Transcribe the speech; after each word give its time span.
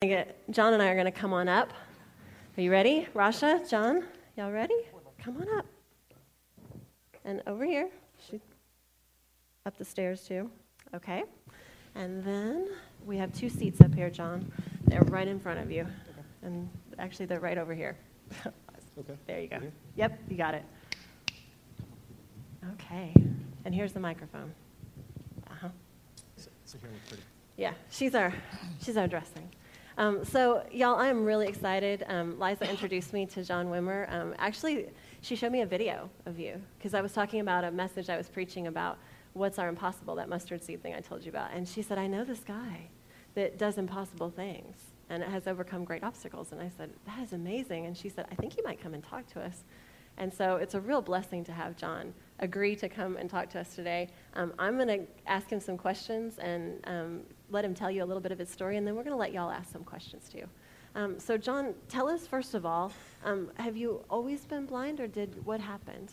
Get, 0.00 0.48
John 0.52 0.74
and 0.74 0.80
I 0.80 0.90
are 0.90 0.94
going 0.94 1.06
to 1.06 1.10
come 1.10 1.32
on 1.32 1.48
up. 1.48 1.72
Are 2.56 2.60
you 2.60 2.70
ready? 2.70 3.08
Rasha, 3.16 3.68
John, 3.68 4.04
y'all 4.36 4.52
ready? 4.52 4.76
Come 5.20 5.38
on 5.38 5.58
up. 5.58 5.66
And 7.24 7.42
over 7.48 7.64
here. 7.64 7.88
Up 9.66 9.76
the 9.76 9.84
stairs, 9.84 10.22
too. 10.22 10.48
Okay. 10.94 11.24
And 11.96 12.22
then 12.22 12.68
we 13.06 13.16
have 13.16 13.32
two 13.32 13.48
seats 13.48 13.80
up 13.80 13.92
here, 13.92 14.08
John. 14.08 14.52
They're 14.84 15.02
right 15.02 15.26
in 15.26 15.40
front 15.40 15.58
of 15.58 15.68
you. 15.68 15.84
And 16.42 16.70
actually, 17.00 17.26
they're 17.26 17.40
right 17.40 17.58
over 17.58 17.74
here. 17.74 17.96
Okay. 19.00 19.14
There 19.28 19.40
you 19.40 19.46
go. 19.46 19.60
Yep, 19.94 20.18
you 20.28 20.36
got 20.36 20.54
it. 20.54 20.64
Okay. 22.72 23.14
And 23.64 23.72
here's 23.72 23.92
the 23.92 24.00
microphone. 24.00 24.52
Uh-huh. 25.48 25.68
So 26.36 26.78
here 26.80 26.90
pretty. 27.06 27.22
Yeah, 27.56 27.74
she's 27.90 28.16
our, 28.16 28.34
she's 28.80 28.96
our 28.96 29.06
dressing. 29.06 29.48
Um, 29.98 30.24
so, 30.24 30.62
y'all, 30.70 30.94
I 30.94 31.08
am 31.08 31.24
really 31.24 31.48
excited. 31.48 32.04
Um, 32.06 32.38
Liza 32.38 32.70
introduced 32.70 33.12
me 33.12 33.26
to 33.26 33.42
John 33.42 33.66
Wimmer. 33.66 34.10
Um, 34.12 34.32
actually, 34.38 34.86
she 35.22 35.34
showed 35.34 35.50
me 35.50 35.62
a 35.62 35.66
video 35.66 36.08
of 36.24 36.38
you 36.38 36.62
because 36.78 36.94
I 36.94 37.00
was 37.00 37.12
talking 37.12 37.40
about 37.40 37.64
a 37.64 37.72
message 37.72 38.08
I 38.08 38.16
was 38.16 38.28
preaching 38.28 38.68
about 38.68 38.98
what's 39.32 39.58
our 39.58 39.68
impossible, 39.68 40.14
that 40.14 40.28
mustard 40.28 40.62
seed 40.62 40.84
thing 40.84 40.94
I 40.94 41.00
told 41.00 41.24
you 41.24 41.30
about. 41.30 41.50
And 41.52 41.66
she 41.66 41.82
said, 41.82 41.98
I 41.98 42.06
know 42.06 42.22
this 42.22 42.44
guy 42.44 42.90
that 43.34 43.58
does 43.58 43.76
impossible 43.76 44.30
things 44.30 44.76
and 45.10 45.20
has 45.24 45.48
overcome 45.48 45.82
great 45.82 46.04
obstacles. 46.04 46.52
And 46.52 46.60
I 46.60 46.70
said, 46.76 46.90
That 47.04 47.18
is 47.24 47.32
amazing. 47.32 47.86
And 47.86 47.96
she 47.96 48.08
said, 48.08 48.26
I 48.30 48.36
think 48.36 48.52
he 48.54 48.62
might 48.62 48.80
come 48.80 48.94
and 48.94 49.02
talk 49.02 49.26
to 49.32 49.40
us. 49.40 49.64
And 50.16 50.32
so 50.32 50.56
it's 50.56 50.74
a 50.74 50.80
real 50.80 51.02
blessing 51.02 51.42
to 51.44 51.52
have 51.52 51.76
John 51.76 52.14
agree 52.38 52.76
to 52.76 52.88
come 52.88 53.16
and 53.16 53.28
talk 53.28 53.50
to 53.50 53.60
us 53.60 53.74
today. 53.74 54.10
Um, 54.34 54.52
I'm 54.60 54.76
going 54.76 54.88
to 54.88 55.06
ask 55.26 55.50
him 55.50 55.58
some 55.58 55.76
questions 55.76 56.38
and 56.38 56.80
um, 56.84 57.20
let 57.50 57.64
him 57.64 57.74
tell 57.74 57.90
you 57.90 58.02
a 58.04 58.06
little 58.06 58.20
bit 58.20 58.32
of 58.32 58.38
his 58.38 58.48
story, 58.48 58.76
and 58.76 58.86
then 58.86 58.94
we're 58.94 59.02
going 59.02 59.14
to 59.14 59.18
let 59.18 59.32
y'all 59.32 59.50
ask 59.50 59.72
some 59.72 59.84
questions 59.84 60.28
too. 60.28 60.44
Um, 60.94 61.18
so, 61.18 61.36
John, 61.36 61.74
tell 61.88 62.08
us 62.08 62.26
first 62.26 62.54
of 62.54 62.66
all, 62.66 62.92
um, 63.24 63.50
have 63.56 63.76
you 63.76 64.04
always 64.10 64.44
been 64.44 64.66
blind, 64.66 65.00
or 65.00 65.06
did 65.06 65.44
what 65.44 65.60
happened? 65.60 66.12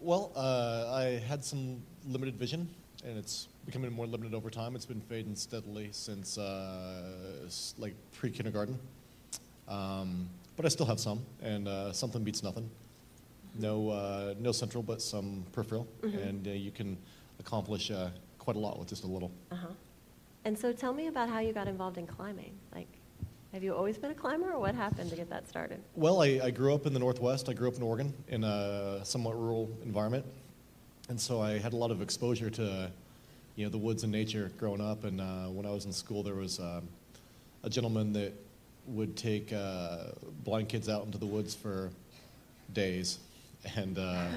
Well, 0.00 0.32
uh, 0.36 0.92
I 0.92 1.22
had 1.26 1.44
some 1.44 1.82
limited 2.06 2.36
vision, 2.36 2.68
and 3.04 3.18
it's 3.18 3.48
becoming 3.66 3.92
more 3.92 4.06
limited 4.06 4.34
over 4.34 4.50
time. 4.50 4.76
It's 4.76 4.86
been 4.86 5.00
fading 5.00 5.34
steadily 5.34 5.88
since 5.92 6.38
uh, 6.38 7.48
like 7.78 7.94
pre-kindergarten, 8.12 8.78
um, 9.68 10.28
but 10.56 10.64
I 10.66 10.68
still 10.68 10.86
have 10.86 11.00
some, 11.00 11.20
and 11.42 11.66
uh, 11.66 11.92
something 11.92 12.22
beats 12.22 12.42
nothing. 12.42 12.68
No, 13.58 13.90
uh, 13.90 14.34
no 14.38 14.52
central, 14.52 14.82
but 14.82 15.02
some 15.02 15.44
peripheral, 15.52 15.86
mm-hmm. 16.02 16.18
and 16.18 16.46
uh, 16.46 16.50
you 16.50 16.70
can 16.70 16.96
accomplish 17.40 17.90
uh, 17.90 18.10
quite 18.38 18.56
a 18.56 18.60
lot 18.60 18.78
with 18.78 18.88
just 18.88 19.04
a 19.04 19.06
little. 19.06 19.30
Uh-huh. 19.50 19.68
And 20.48 20.58
so 20.58 20.72
tell 20.72 20.94
me 20.94 21.08
about 21.08 21.28
how 21.28 21.40
you 21.40 21.52
got 21.52 21.68
involved 21.68 21.98
in 21.98 22.06
climbing. 22.06 22.54
Like, 22.74 22.88
have 23.52 23.62
you 23.62 23.74
always 23.74 23.98
been 23.98 24.12
a 24.12 24.14
climber, 24.14 24.52
or 24.52 24.58
what 24.58 24.74
happened 24.74 25.10
to 25.10 25.16
get 25.16 25.28
that 25.28 25.46
started? 25.46 25.78
Well, 25.94 26.22
I, 26.22 26.40
I 26.42 26.50
grew 26.50 26.72
up 26.74 26.86
in 26.86 26.94
the 26.94 26.98
Northwest. 26.98 27.50
I 27.50 27.52
grew 27.52 27.68
up 27.68 27.76
in 27.76 27.82
Oregon 27.82 28.14
in 28.28 28.44
a 28.44 29.04
somewhat 29.04 29.38
rural 29.38 29.68
environment. 29.84 30.24
And 31.10 31.20
so 31.20 31.42
I 31.42 31.58
had 31.58 31.74
a 31.74 31.76
lot 31.76 31.90
of 31.90 32.00
exposure 32.00 32.48
to, 32.48 32.90
you 33.56 33.66
know, 33.66 33.70
the 33.70 33.76
woods 33.76 34.04
and 34.04 34.10
nature 34.10 34.50
growing 34.56 34.80
up. 34.80 35.04
And 35.04 35.20
uh, 35.20 35.48
when 35.48 35.66
I 35.66 35.70
was 35.70 35.84
in 35.84 35.92
school, 35.92 36.22
there 36.22 36.36
was 36.36 36.58
um, 36.60 36.88
a 37.62 37.68
gentleman 37.68 38.14
that 38.14 38.32
would 38.86 39.18
take 39.18 39.52
uh, 39.52 40.12
blind 40.44 40.70
kids 40.70 40.88
out 40.88 41.04
into 41.04 41.18
the 41.18 41.26
woods 41.26 41.54
for 41.54 41.90
days. 42.72 43.18
And, 43.76 43.98
uh, 43.98 44.28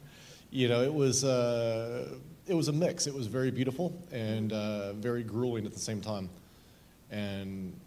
you 0.50 0.66
know, 0.66 0.80
it 0.80 0.94
was 0.94 1.24
uh, 1.24 2.08
it 2.48 2.54
was 2.54 2.68
a 2.68 2.72
mix. 2.72 3.06
It 3.06 3.14
was 3.14 3.26
very 3.26 3.50
beautiful 3.50 3.94
and 4.10 4.52
uh, 4.52 4.94
very 4.94 5.22
grueling 5.22 5.66
at 5.66 5.72
the 5.72 5.78
same 5.78 6.00
time. 6.00 6.30
And 7.10 7.78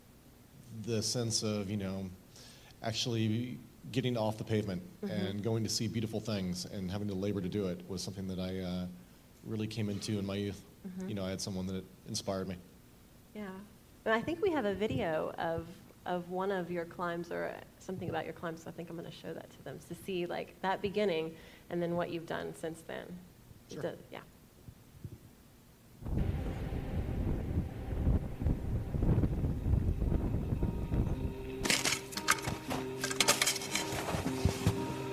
the 0.85 1.01
sense 1.01 1.43
of, 1.43 1.69
you 1.69 1.77
know, 1.77 2.09
actually 2.83 3.57
getting 3.91 4.15
off 4.15 4.37
the 4.37 4.43
pavement 4.43 4.81
mm-hmm. 5.03 5.13
and 5.13 5.43
going 5.43 5.63
to 5.63 5.69
see 5.69 5.87
beautiful 5.87 6.19
things 6.19 6.65
and 6.65 6.89
having 6.89 7.07
to 7.07 7.15
labor 7.15 7.41
to 7.41 7.49
do 7.49 7.67
it 7.67 7.81
was 7.89 8.01
something 8.01 8.27
that 8.27 8.39
I 8.39 8.59
uh, 8.59 8.85
really 9.45 9.67
came 9.67 9.89
into 9.89 10.19
in 10.19 10.25
my 10.25 10.35
youth. 10.35 10.61
Mm-hmm. 10.87 11.09
You 11.09 11.15
know, 11.15 11.25
I 11.25 11.31
had 11.31 11.41
someone 11.41 11.65
that 11.67 11.83
inspired 12.07 12.47
me. 12.47 12.55
Yeah. 13.35 13.47
And 14.05 14.13
I 14.13 14.21
think 14.21 14.41
we 14.41 14.51
have 14.51 14.65
a 14.65 14.73
video 14.73 15.33
of, 15.37 15.65
of 16.05 16.29
one 16.29 16.51
of 16.51 16.71
your 16.71 16.85
climbs 16.85 17.31
or 17.31 17.53
something 17.79 18.09
about 18.09 18.25
your 18.25 18.33
climbs, 18.33 18.63
so 18.63 18.69
I 18.69 18.73
think 18.73 18.89
I'm 18.89 18.97
going 18.97 19.09
to 19.09 19.15
show 19.15 19.33
that 19.33 19.49
to 19.49 19.63
them 19.63 19.79
to 19.87 19.95
see 20.05 20.25
like 20.25 20.55
that 20.61 20.81
beginning 20.81 21.33
and 21.69 21.81
then 21.81 21.95
what 21.95 22.11
you've 22.11 22.25
done 22.25 22.53
since 22.59 22.81
then. 22.87 23.05
Sure. 23.71 23.93
Yeah. 24.11 24.19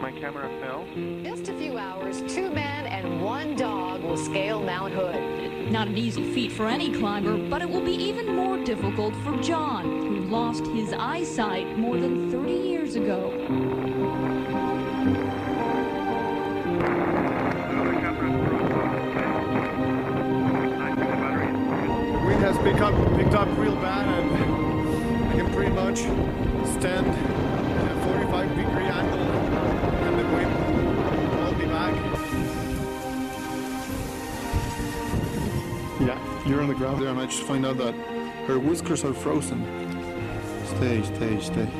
my 0.00 0.10
camera 0.12 0.48
fell. 0.60 0.86
Just 1.22 1.50
a 1.50 1.54
few 1.58 1.76
hours, 1.76 2.22
two 2.22 2.50
men 2.50 2.86
and 2.86 3.22
one 3.22 3.54
dog 3.54 4.02
will 4.02 4.16
scale 4.16 4.62
Mount 4.62 4.94
Hood. 4.94 5.70
Not 5.70 5.88
an 5.88 5.98
easy 5.98 6.32
feat 6.32 6.52
for 6.52 6.66
any 6.66 6.90
climber, 6.90 7.36
but 7.36 7.60
it 7.60 7.68
will 7.68 7.82
be 7.84 7.92
even 7.92 8.34
more 8.34 8.56
difficult 8.64 9.14
for 9.16 9.36
John, 9.42 9.84
who 9.84 10.20
lost 10.20 10.66
his 10.68 10.94
eyesight 10.94 11.78
more 11.78 11.98
than 11.98 12.30
30 12.30 12.52
years 12.52 12.96
ago. 12.96 13.30
The 22.10 22.26
wind 22.26 22.40
has 22.40 22.56
picked 22.58 22.80
up, 22.80 22.94
picked 23.18 23.34
up 23.34 23.48
real 23.58 23.76
bad 23.76 24.08
and 24.08 25.28
I 25.28 25.34
can 25.34 25.52
pretty 25.52 25.72
much 25.72 25.98
stand 26.78 27.49
On 36.90 36.98
there 36.98 37.10
and 37.10 37.20
I 37.20 37.26
just 37.26 37.44
find 37.44 37.64
out 37.64 37.78
that 37.78 37.94
her 38.48 38.58
whiskers 38.58 39.04
are 39.04 39.14
frozen. 39.14 39.64
Stay, 40.66 41.00
stay, 41.04 41.40
stay. 41.40 41.79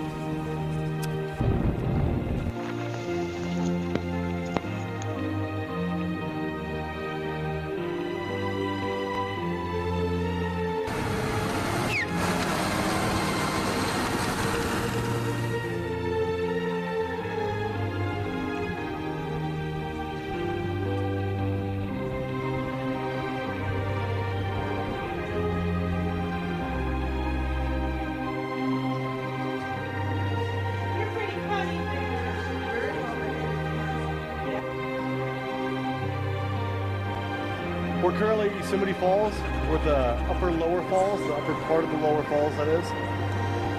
Currently 38.21 38.51
Yosemite 38.59 38.93
Falls. 38.93 39.33
We're 39.71 39.83
the 39.83 39.97
upper 40.29 40.53
lower 40.53 40.87
falls, 40.91 41.23
the 41.23 41.33
upper 41.33 41.55
part 41.65 41.85
of 41.85 41.91
the 41.91 41.97
lower 41.97 42.23
falls, 42.25 42.55
that 42.57 42.69
is. 42.69 42.87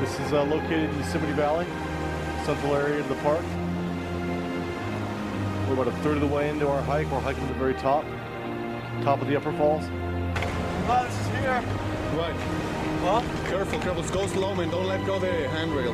This 0.01 0.19
is 0.19 0.33
uh, 0.33 0.43
located 0.45 0.89
in 0.89 0.97
Yosemite 0.97 1.33
Valley, 1.33 1.67
central 2.43 2.75
area 2.75 3.01
of 3.01 3.07
the 3.07 3.13
park. 3.17 3.45
We're 5.67 5.75
about 5.75 5.89
a 5.89 5.97
third 6.01 6.15
of 6.15 6.21
the 6.21 6.35
way 6.35 6.49
into 6.49 6.67
our 6.67 6.81
hike. 6.81 7.11
We're 7.11 7.19
hiking 7.19 7.45
to 7.45 7.53
the 7.53 7.59
very 7.59 7.75
top, 7.75 8.03
top 9.03 9.21
of 9.21 9.27
the 9.27 9.35
upper 9.35 9.53
falls. 9.53 9.83
Oh, 9.85 11.03
this 11.05 11.19
is 11.21 11.27
here. 11.37 11.61
Right. 12.17 12.35
Huh? 13.03 13.21
Careful, 13.47 13.79
careful. 13.79 14.03
Go 14.11 14.25
slow, 14.25 14.55
man. 14.55 14.71
Don't 14.71 14.87
let 14.87 15.05
go 15.05 15.17
of 15.17 15.21
the 15.21 15.49
handrail. 15.49 15.93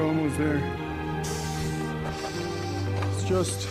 We're 0.00 0.06
almost 0.06 0.38
there. 0.38 0.56
It's 3.12 3.24
just 3.24 3.68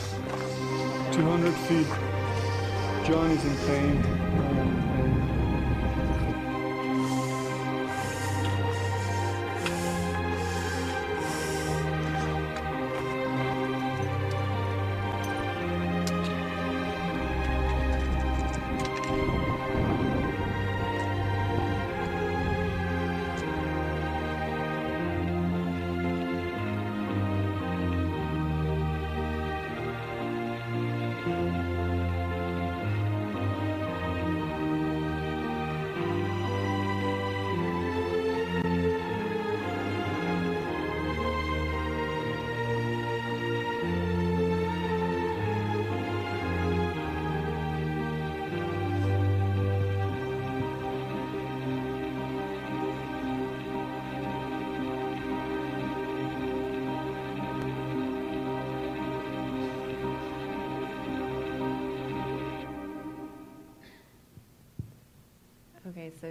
200 1.14 1.54
feet. 1.68 1.88
John 3.08 3.32
is 3.32 3.46
in 3.46 3.56
pain. 3.68 4.04
Um, 4.60 4.89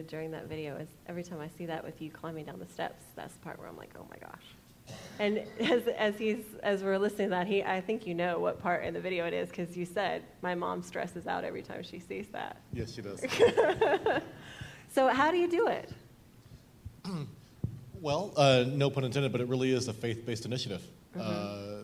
during 0.03 0.31
that 0.33 0.47
video, 0.47 0.77
is 0.77 0.89
every 1.07 1.23
time 1.23 1.41
I 1.41 1.49
see 1.49 1.67
that 1.67 1.85
with 1.85 2.01
you 2.01 2.11
climbing 2.11 2.45
down 2.45 2.59
the 2.59 2.67
steps, 2.73 3.05
that's 3.17 3.35
the 3.35 3.41
part 3.41 3.59
where 3.59 3.69
I'm 3.69 3.77
like, 3.77 3.91
oh 3.99 4.07
my 4.11 4.17
gosh. 4.17 4.97
And 5.19 5.43
as, 5.61 5.87
as 5.89 6.19
he's 6.19 6.45
as 6.63 6.83
we're 6.83 6.99
listening 6.99 7.29
to 7.29 7.31
that, 7.31 7.47
he 7.47 7.63
I 7.63 7.81
think 7.81 8.07
you 8.07 8.15
know 8.15 8.39
what 8.39 8.61
part 8.61 8.85
in 8.85 8.95
the 8.95 9.01
video 9.01 9.27
it 9.27 9.35
is 9.35 9.49
because 9.49 9.77
you 9.77 9.85
said 9.85 10.23
my 10.43 10.55
mom 10.55 10.83
stresses 10.83 11.27
out 11.27 11.45
every 11.45 11.63
time 11.63 11.83
she 11.83 11.99
sees 11.99 12.29
that. 12.29 12.57
Yes, 12.73 12.93
she 12.93 13.03
does. 13.03 13.25
So 14.91 15.09
how 15.09 15.31
do 15.31 15.37
you 15.37 15.49
do 15.49 15.69
it? 15.69 15.91
Well, 18.01 18.33
uh, 18.37 18.65
no 18.69 18.91
pun 18.91 19.03
intended, 19.03 19.33
but 19.33 19.41
it 19.41 19.49
really 19.49 19.73
is 19.73 19.89
a 19.89 19.93
faith-based 19.93 20.47
initiative. 20.47 20.83
Uh, 21.19 21.83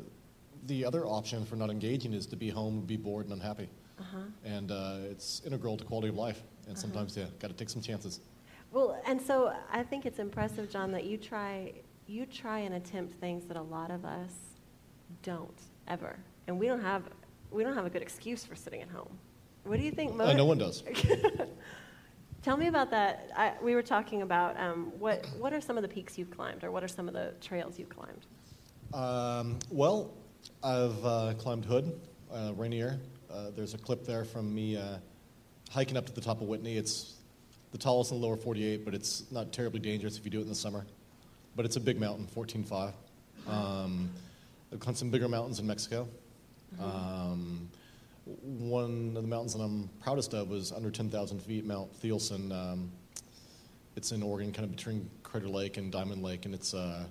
the 0.66 0.84
other 0.84 1.05
option 1.05 1.44
for 1.44 1.56
not 1.56 1.70
engaging 1.70 2.12
is 2.12 2.25
to 2.26 2.37
be 2.37 2.49
home, 2.50 2.82
be 2.82 2.96
bored, 2.96 3.26
and 3.26 3.32
unhappy. 3.32 3.69
And 4.44 4.70
uh, 4.70 4.99
it's 5.11 5.43
integral 5.44 5.76
to 5.76 5.84
quality 5.84 6.11
of 6.11 6.14
life. 6.14 6.40
And 6.69 6.78
sometimes, 6.78 7.16
yeah, 7.16 7.26
got 7.40 7.49
to 7.49 7.55
take 7.55 7.69
some 7.69 7.82
chances. 7.82 8.20
Well, 8.72 9.00
and 9.06 9.20
so 9.20 9.52
I 9.70 9.82
think 9.82 10.06
it's 10.06 10.19
impressive, 10.19 10.70
John, 10.70 10.90
that 10.93 11.05
you 11.05 11.16
try 11.16 11.72
you 12.06 12.26
try 12.26 12.58
and 12.58 12.75
attempt 12.75 13.14
things 13.14 13.46
that 13.46 13.56
a 13.56 13.62
lot 13.62 13.90
of 13.90 14.05
us 14.05 14.32
don't 15.22 15.58
ever, 15.88 16.16
and 16.46 16.58
we 16.58 16.66
don't 16.66 16.82
have 16.82 17.05
we 17.50 17.62
don't 17.62 17.75
have 17.75 17.87
a 17.87 17.90
good 17.90 18.02
excuse 18.02 18.44
for 18.44 18.56
sitting 18.56 18.82
at 18.82 18.88
home. 18.88 19.16
What 19.64 19.78
do 19.78 19.84
you 19.84 19.93
think? 19.93 20.20
Uh, 20.20 20.32
no 20.32 20.44
one 20.44 20.58
does. 20.58 20.82
Tell 22.43 22.58
me 22.58 22.66
about 22.66 22.90
that. 22.90 23.31
I, 23.34 23.55
we 23.62 23.75
were 23.75 23.82
talking 23.82 24.22
about 24.22 24.58
um, 24.61 24.93
what 24.99 25.26
what 25.38 25.52
are 25.52 25.61
some 25.61 25.76
of 25.78 25.82
the 25.82 25.88
peaks 25.88 26.19
you've 26.19 26.31
climbed, 26.31 26.64
or 26.64 26.70
what 26.70 26.82
are 26.82 26.88
some 26.88 27.08
of 27.08 27.14
the 27.14 27.32
trails 27.40 27.78
you've 27.78 27.88
climbed? 27.88 28.26
Um, 28.93 29.58
well, 29.70 30.12
I've 30.62 31.05
uh, 31.05 31.34
climbed 31.38 31.64
Hood, 31.64 32.00
uh, 32.32 32.52
Rainier. 32.56 33.00
Uh, 33.31 33.50
there's 33.50 33.75
a 33.75 33.78
clip 33.78 34.05
there 34.05 34.25
from 34.25 34.55
me 34.55 34.76
uh, 34.76 34.99
hiking 35.70 35.96
up 35.96 36.06
to 36.06 36.12
the 36.12 36.20
top 36.20 36.40
of 36.40 36.49
Whitney. 36.49 36.76
It's 36.76 37.14
the 37.72 37.78
tallest 37.78 38.12
in 38.12 38.20
the 38.20 38.26
lower 38.26 38.37
48, 38.37 38.84
but 38.84 38.94
it's 38.94 39.25
not 39.31 39.52
terribly 39.52 39.81
dangerous 39.81 40.16
if 40.16 40.25
you 40.25 40.31
do 40.31 40.38
it 40.38 40.43
in 40.43 40.49
the 40.49 40.55
summer. 40.55 40.87
But 41.56 41.64
it's 41.64 41.76
a 41.76 41.81
big 41.81 41.99
mountain, 42.00 42.26
14.5. 42.34 42.93
Um, 43.49 44.11
I've 44.72 44.81
climbed 44.81 44.99
some 44.99 45.11
bigger 45.11 45.28
mountains 45.28 45.58
in 45.61 45.66
Mexico. 45.66 46.08
Um, 46.81 47.69
one 48.25 49.12
of 49.16 49.22
the 49.22 49.28
mountains 49.28 49.55
that 49.55 49.61
I'm 49.61 49.88
proudest 50.00 50.34
of 50.34 50.49
was 50.49 50.72
under 50.72 50.90
10,000 50.90 51.40
feet, 51.40 51.64
Mount 51.64 51.93
Thielsen. 52.00 52.52
Um, 52.52 52.90
it's 53.96 54.12
in 54.12 54.22
Oregon, 54.22 54.52
kind 54.52 54.64
of 54.64 54.75
between 54.75 55.08
Crater 55.22 55.49
Lake 55.49 55.76
and 55.76 55.93
Diamond 55.93 56.22
Lake, 56.22 56.46
and 56.46 56.55
it's 56.55 56.75
uh, 56.75 57.05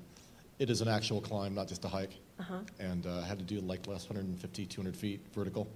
it 0.60 0.70
is 0.70 0.82
an 0.82 0.88
actual 0.88 1.22
climb, 1.22 1.54
not 1.54 1.68
just 1.68 1.86
a 1.86 1.88
hike. 1.88 2.18
Uh-huh. 2.40 2.60
And 2.80 3.06
uh, 3.06 3.22
had 3.22 3.38
to 3.40 3.46
do 3.46 3.60
like 3.62 3.86
last 3.88 4.10
150, 4.10 4.66
200 4.66 4.96
feet 4.96 5.22
vertical. 5.34 5.68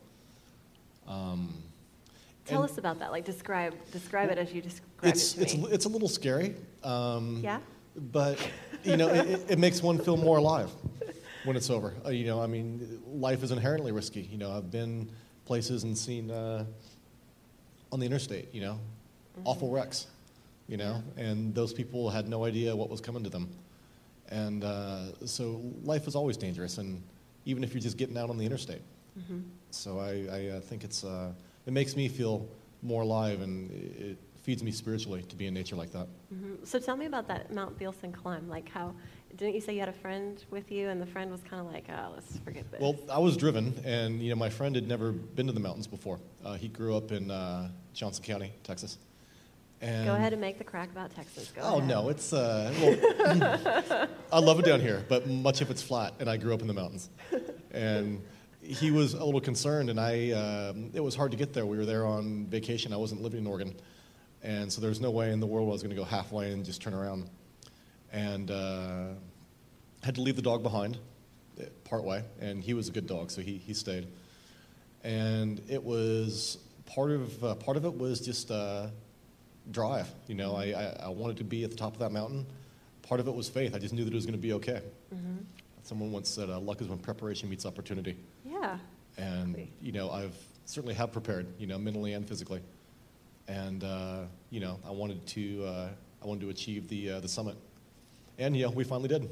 Um, 1.08 1.54
Tell 2.48 2.62
and 2.64 2.70
us 2.72 2.78
about 2.78 3.00
that. 3.00 3.12
Like 3.12 3.26
describe 3.26 3.74
describe 3.92 4.30
it 4.32 4.38
as 4.38 4.54
you 4.54 4.62
describe 4.62 4.90
It's 5.04 5.36
it 5.36 5.42
it's 5.44 5.54
to 5.54 5.58
a 5.60 5.62
me. 5.64 5.70
it's 5.72 5.86
a 5.86 5.90
little 5.90 6.08
scary. 6.10 6.56
Um, 6.84 7.42
yeah. 7.44 7.60
but 8.12 8.38
you 8.84 8.96
know 8.98 9.08
it, 9.10 9.46
it- 9.50 9.60
makes 9.60 9.82
one 9.82 9.98
feel 9.98 10.18
more 10.18 10.38
alive 10.38 10.70
when 11.44 11.56
it's 11.58 11.70
over 11.70 11.94
uh, 12.06 12.10
you 12.10 12.26
know 12.26 12.40
i 12.42 12.46
mean 12.48 13.02
life 13.12 13.42
is 13.44 13.52
inherently 13.52 13.92
risky 13.92 14.22
you 14.32 14.38
know 14.38 14.52
i've 14.52 14.70
been 14.70 15.10
places 15.46 15.84
and 15.84 15.98
seen 15.98 16.30
uh, 16.30 16.64
on 17.92 18.00
the 18.00 18.06
interstate 18.06 18.54
you 18.54 18.62
know 18.62 18.80
awful 19.46 19.72
wrecks 19.72 20.08
you 20.68 20.78
know 20.78 21.02
and 21.18 21.56
those 21.56 21.74
people 21.74 22.10
had 22.10 22.28
no 22.30 22.46
idea 22.46 22.76
what 22.76 22.90
was 22.90 23.02
coming 23.02 23.24
to 23.24 23.30
them 23.30 23.50
and 24.30 24.64
uh, 24.64 25.06
so 25.26 25.60
life 25.84 26.08
is 26.08 26.16
always 26.16 26.38
dangerous 26.38 26.78
and 26.78 27.02
even 27.46 27.64
if 27.64 27.74
you're 27.74 27.82
just 27.82 27.98
getting 27.98 28.18
out 28.18 28.30
on 28.30 28.38
the 28.38 28.46
interstate 28.46 28.82
so 29.72 30.00
i, 30.00 30.28
I 30.32 30.48
uh, 30.50 30.60
think 30.62 30.84
it's 30.84 31.04
uh, 31.04 31.32
it 31.68 31.74
makes 31.74 31.96
me 31.96 32.08
feel 32.08 32.48
more 32.82 33.04
alive 33.04 33.42
and 33.42 33.70
it 33.72 34.18
feeds 34.42 34.64
me 34.64 34.72
spiritually 34.72 35.22
to 35.24 35.36
be 35.36 35.46
in 35.48 35.54
nature 35.54 35.76
like 35.76 35.92
that 35.92 36.08
Mhm. 36.34 36.66
So 36.66 36.80
tell 36.80 36.98
me 36.98 37.06
about 37.06 37.28
that 37.28 37.54
Mount 37.54 37.78
Thielsen 37.78 38.12
climb. 38.14 38.50
Like 38.50 38.70
how 38.70 38.94
didn't 39.36 39.56
you 39.56 39.62
say 39.62 39.74
you 39.74 39.80
had 39.82 39.90
a 39.90 39.94
friend 39.94 40.44
with 40.50 40.72
you, 40.72 40.88
and 40.90 41.02
the 41.02 41.06
friend 41.06 41.30
was 41.32 41.42
kind 41.44 41.62
of 41.66 41.72
like, 41.72 41.86
oh, 41.90 42.12
let's 42.16 42.40
forget 42.40 42.70
this. 42.72 42.80
Well, 42.82 42.96
I 43.12 43.20
was 43.20 43.36
driven, 43.38 43.66
and 43.86 44.22
you 44.22 44.30
know, 44.30 44.36
my 44.38 44.50
friend 44.50 44.74
had 44.76 44.88
never 44.88 45.12
been 45.12 45.48
to 45.48 45.54
the 45.54 45.60
mountains 45.60 45.86
before. 45.86 46.20
Uh, 46.44 46.54
he 46.56 46.70
grew 46.70 46.96
up 46.98 47.12
in 47.12 47.30
uh, 47.30 47.70
Johnson 47.94 48.24
County, 48.24 48.52
Texas. 48.64 48.98
And 49.82 50.06
Go 50.06 50.16
ahead 50.16 50.32
and 50.34 50.42
make 50.42 50.58
the 50.58 50.64
crack 50.64 50.90
about 50.92 51.14
Texas. 51.14 51.52
Go 51.56 51.62
Oh 51.62 51.78
ahead. 51.78 51.88
no, 51.90 52.10
it's 52.10 52.34
uh, 52.34 52.74
well, 52.82 54.08
I 54.34 54.40
love 54.40 54.60
it 54.60 54.66
down 54.66 54.80
here, 54.82 55.04
but 55.08 55.28
much 55.28 55.62
of 55.62 55.70
it's 55.70 55.84
flat, 55.84 56.14
and 56.20 56.30
I 56.30 56.38
grew 56.38 56.54
up 56.54 56.62
in 56.62 56.68
the 56.68 56.74
mountains. 56.74 57.10
And 57.72 58.24
he 58.68 58.92
was 58.92 59.14
a 59.14 59.24
little 59.24 59.42
concerned, 59.42 59.90
and 59.90 60.00
I 60.00 60.32
um, 60.32 60.92
it 60.94 61.04
was 61.04 61.16
hard 61.16 61.32
to 61.32 61.38
get 61.38 61.54
there. 61.54 61.66
We 61.66 61.78
were 61.78 61.86
there 61.86 62.06
on 62.06 62.46
vacation. 62.48 62.94
I 62.94 62.98
wasn't 62.98 63.22
living 63.22 63.40
in 63.40 63.48
Oregon, 63.48 63.76
and 64.44 64.72
so 64.72 64.82
there 64.82 64.90
was 64.90 65.02
no 65.02 65.12
way 65.12 65.32
in 65.32 65.40
the 65.40 65.48
world 65.48 65.70
I 65.70 65.72
was 65.72 65.84
going 65.84 65.96
to 65.96 66.02
go 66.02 66.06
halfway 66.06 66.52
and 66.52 66.66
just 66.66 66.82
turn 66.82 66.94
around. 66.94 67.30
And 68.12 68.52
uh, 68.52 69.08
had 70.04 70.16
to 70.16 70.22
leave 70.22 70.36
the 70.36 70.42
dog 70.42 70.64
behind, 70.64 70.98
uh, 71.60 71.66
part 71.84 72.04
way, 72.04 72.24
and 72.40 72.64
he 72.64 72.74
was 72.74 72.88
a 72.88 72.92
good 72.92 73.08
dog, 73.08 73.32
so 73.32 73.42
he 73.42 73.58
he 73.58 73.74
stayed. 73.74 74.08
And 75.04 75.62
it 75.70 75.84
was 75.84 76.58
part 76.86 77.12
of 77.12 77.44
uh, 77.44 77.56
part 77.56 77.78
of 77.78 77.86
it 77.86 77.98
was 77.98 78.20
just. 78.22 78.52
Uh, 78.52 78.88
drive. 79.72 80.08
You 80.28 80.36
know, 80.36 80.56
I, 80.56 80.66
I, 80.66 81.06
I 81.06 81.10
wanted 81.10 81.38
to 81.38 81.44
be 81.44 81.64
at 81.64 81.70
the 81.70 81.76
top 81.76 81.94
of 81.94 82.00
that 82.00 82.12
mountain. 82.12 82.46
Part 83.02 83.20
of 83.20 83.28
it 83.28 83.36
was 83.36 83.50
faith. 83.50 83.76
I 83.76 83.80
just 83.80 83.94
knew 83.94 84.04
that 84.04 84.14
it 84.14 84.16
was 84.16 84.26
going 84.26 84.38
to 84.38 84.42
be 84.42 84.54
okay. 84.54 84.82
Someone 85.88 86.12
once 86.12 86.28
said, 86.28 86.50
uh, 86.50 86.60
"Luck 86.60 86.82
is 86.82 86.90
when 86.90 86.98
preparation 86.98 87.50
meets 87.50 87.66
opportunity," 87.66 88.18
Yeah. 88.46 88.78
and 89.18 89.70
you 89.82 89.94
know, 89.94 90.12
I've 90.12 90.36
certainly 90.66 90.94
have 90.96 91.14
prepared. 91.14 91.48
You 91.58 91.66
know, 91.66 91.78
mentally 91.78 92.12
and 92.12 92.28
physically, 92.28 92.60
and 93.48 93.86
uh, 93.86 94.24
you 94.50 94.60
know, 94.60 94.80
I 94.86 94.92
wanted 94.92 95.26
to 95.28 95.64
uh, 95.64 95.90
I 96.22 96.26
wanted 96.28 96.42
to 96.42 96.50
achieve 96.50 96.90
the 96.90 97.12
uh, 97.12 97.20
the 97.22 97.30
summit, 97.30 97.56
and 98.38 98.54
you 98.58 98.66
know, 98.66 98.72
we 98.72 98.84
finally 98.84 99.08
did. 99.08 99.30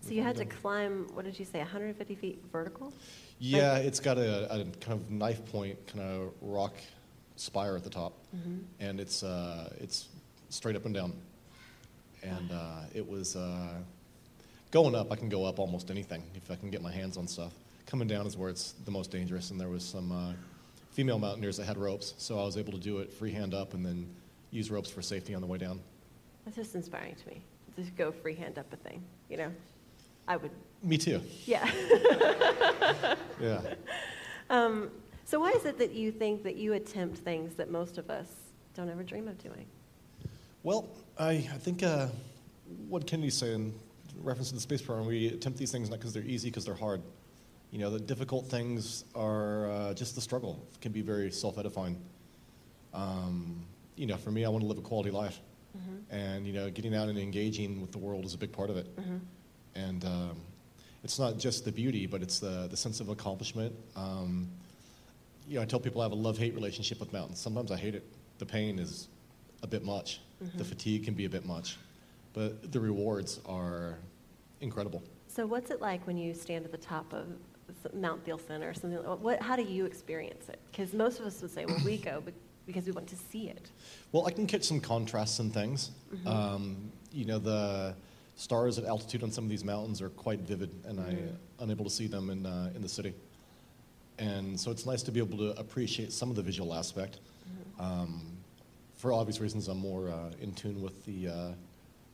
So 0.00 0.10
you 0.10 0.22
had 0.24 0.34
to 0.38 0.44
climb. 0.44 1.06
What 1.14 1.24
did 1.24 1.38
you 1.38 1.44
say? 1.44 1.58
150 1.60 2.14
feet 2.16 2.42
vertical. 2.50 2.92
Yeah, 3.38 3.76
it's 3.76 4.00
got 4.00 4.18
a, 4.18 4.52
a 4.52 4.64
kind 4.80 5.00
of 5.00 5.08
knife 5.08 5.44
point, 5.46 5.78
kind 5.86 6.00
of 6.00 6.32
rock 6.40 6.74
spire 7.36 7.76
at 7.76 7.84
the 7.84 7.90
top, 7.90 8.12
and 8.80 8.98
it's 8.98 9.22
uh, 9.22 9.70
it's 9.78 10.08
straight 10.48 10.74
up 10.74 10.84
and 10.84 10.94
down. 10.94 11.12
And 12.24 12.50
uh, 12.50 12.80
it 12.92 13.08
was 13.08 13.36
uh, 13.36 13.74
going 14.70 14.94
up. 14.94 15.12
I 15.12 15.16
can 15.16 15.28
go 15.28 15.44
up 15.44 15.58
almost 15.58 15.90
anything 15.90 16.22
if 16.34 16.50
I 16.50 16.56
can 16.56 16.70
get 16.70 16.82
my 16.82 16.92
hands 16.92 17.16
on 17.16 17.26
stuff. 17.26 17.52
Coming 17.86 18.08
down 18.08 18.26
is 18.26 18.36
where 18.36 18.50
it's 18.50 18.72
the 18.84 18.90
most 18.90 19.10
dangerous, 19.10 19.50
and 19.50 19.60
there 19.60 19.68
was 19.68 19.84
some 19.84 20.10
uh, 20.10 20.32
female 20.90 21.18
mountaineers 21.18 21.56
that 21.58 21.66
had 21.66 21.78
ropes, 21.78 22.14
so 22.18 22.38
I 22.40 22.44
was 22.44 22.56
able 22.56 22.72
to 22.72 22.78
do 22.78 22.98
it 22.98 23.12
freehand 23.12 23.54
up 23.54 23.74
and 23.74 23.84
then 23.84 24.08
use 24.50 24.70
ropes 24.70 24.90
for 24.90 25.02
safety 25.02 25.34
on 25.34 25.40
the 25.40 25.46
way 25.46 25.58
down. 25.58 25.80
That's 26.44 26.56
just 26.56 26.74
inspiring 26.74 27.14
to 27.14 27.28
me. 27.28 27.42
To 27.76 27.90
go 27.92 28.10
freehand 28.10 28.58
up 28.58 28.72
a 28.72 28.76
thing. 28.76 29.02
You 29.28 29.36
know, 29.36 29.52
I 30.26 30.36
would. 30.36 30.50
Me 30.82 30.96
too. 30.98 31.20
Yeah. 31.44 31.70
Yeah. 33.40 33.60
Um, 34.48 34.92
so 35.24 35.40
why 35.40 35.50
is 35.50 35.64
it 35.64 35.76
that 35.78 35.92
you 35.92 36.12
think 36.12 36.44
that 36.44 36.54
you 36.54 36.74
attempt 36.74 37.18
things 37.18 37.56
that 37.56 37.68
most 37.68 37.98
of 37.98 38.10
us 38.10 38.28
don't 38.74 38.88
ever 38.88 39.02
dream 39.02 39.26
of 39.26 39.36
doing? 39.42 39.66
Well, 40.62 40.88
I, 41.18 41.30
I 41.30 41.58
think 41.58 41.82
uh, 41.82 42.06
what 42.88 43.08
Kennedy's 43.08 43.36
saying, 43.36 43.54
in 43.54 43.74
reference 44.22 44.48
to 44.48 44.54
the 44.54 44.60
space 44.60 44.82
program, 44.82 45.06
we 45.06 45.28
attempt 45.28 45.58
these 45.58 45.72
things 45.72 45.88
not 45.90 45.98
because 45.98 46.12
they're 46.14 46.22
easy, 46.24 46.48
because 46.50 46.64
they're 46.64 46.74
hard. 46.74 47.02
you 47.70 47.78
know, 47.78 47.90
the 47.90 47.98
difficult 48.00 48.46
things 48.46 49.04
are 49.14 49.70
uh, 49.70 49.94
just 49.94 50.14
the 50.14 50.20
struggle 50.20 50.66
can 50.80 50.92
be 50.92 51.02
very 51.02 51.30
self-edifying. 51.30 52.00
Um, 52.94 53.64
you 53.96 54.06
know, 54.06 54.16
for 54.16 54.30
me, 54.30 54.44
I 54.44 54.48
want 54.48 54.62
to 54.62 54.68
live 54.68 54.78
a 54.78 54.82
quality 54.82 55.10
life, 55.10 55.40
and 56.10 56.46
you 56.46 56.52
know, 56.54 56.70
getting 56.70 56.94
out 56.94 57.08
and 57.08 57.18
engaging 57.18 57.80
with 57.80 57.92
the 57.92 57.98
world 57.98 58.24
is 58.24 58.32
a 58.34 58.38
big 58.38 58.52
part 58.52 58.70
of 58.70 58.76
it. 58.78 58.86
And 59.74 60.04
um, 60.06 60.40
it's 61.04 61.18
not 61.18 61.36
just 61.38 61.64
the 61.66 61.72
beauty, 61.72 62.06
but 62.06 62.22
it's 62.22 62.38
the 62.38 62.66
the 62.70 62.76
sense 62.76 63.00
of 63.00 63.08
accomplishment. 63.10 63.74
Um, 63.94 64.48
you 65.46 65.56
know, 65.56 65.62
I 65.62 65.66
tell 65.66 65.80
people 65.80 66.00
I 66.00 66.04
have 66.04 66.12
a 66.12 66.16
love-hate 66.16 66.54
relationship 66.54 66.98
with 66.98 67.12
mountains. 67.12 67.38
Sometimes 67.40 67.70
I 67.70 67.76
hate 67.76 67.94
it. 67.94 68.04
The 68.38 68.46
pain 68.46 68.78
is 68.78 69.08
a 69.62 69.66
bit 69.66 69.84
much. 69.84 70.20
The 70.56 70.64
fatigue 70.64 71.04
can 71.04 71.14
be 71.14 71.24
a 71.24 71.30
bit 71.30 71.44
much, 71.46 71.78
but 72.36 72.70
the 72.70 72.78
rewards 72.78 73.40
are 73.46 73.98
incredible. 74.60 75.02
So, 75.26 75.46
what's 75.46 75.70
it 75.70 75.80
like 75.80 76.06
when 76.06 76.18
you 76.18 76.34
stand 76.34 76.66
at 76.66 76.70
the 76.70 76.78
top 76.78 77.12
of 77.14 77.26
Mount 77.94 78.24
Thielsen 78.24 78.62
or 78.62 78.74
something? 78.74 78.98
What, 78.98 79.42
how 79.42 79.56
do 79.56 79.62
you 79.62 79.86
experience 79.86 80.48
it? 80.50 80.60
Because 80.70 80.92
most 80.92 81.18
of 81.18 81.26
us 81.26 81.40
would 81.40 81.50
say, 81.50 81.64
well, 81.64 81.80
we 81.84 81.96
go 81.96 82.22
because 82.66 82.84
we 82.84 82.92
want 82.92 83.06
to 83.08 83.16
see 83.16 83.48
it. 83.48 83.70
Well, 84.12 84.26
I 84.26 84.32
can 84.32 84.46
catch 84.46 84.64
some 84.64 84.80
contrasts 84.80 85.38
and 85.38 85.52
things. 85.52 85.92
Um, 86.26 86.90
you 87.10 87.24
know, 87.24 87.38
the 87.38 87.94
stars 88.34 88.78
at 88.78 88.84
altitude 88.84 89.22
on 89.22 89.30
some 89.30 89.44
of 89.44 89.50
these 89.50 89.64
mountains 89.64 90.02
are 90.02 90.10
quite 90.10 90.40
vivid, 90.40 90.70
and 90.84 91.00
I'm 91.00 91.38
unable 91.60 91.84
to 91.84 91.90
see 91.90 92.06
them 92.06 92.28
in, 92.28 92.44
uh, 92.44 92.70
in 92.74 92.82
the 92.82 92.88
city. 92.88 93.14
And 94.18 94.58
so 94.58 94.70
it's 94.70 94.84
nice 94.84 95.02
to 95.04 95.12
be 95.12 95.20
able 95.20 95.38
to 95.38 95.58
appreciate 95.58 96.12
some 96.12 96.28
of 96.28 96.36
the 96.36 96.42
visual 96.42 96.74
aspect. 96.74 97.20
Um, 97.78 98.20
for 98.96 99.12
obvious 99.12 99.40
reasons, 99.40 99.68
I'm 99.68 99.78
more 99.78 100.08
uh, 100.08 100.32
in 100.40 100.52
tune 100.52 100.82
with 100.82 101.04
the, 101.04 101.28
uh, 101.28 101.48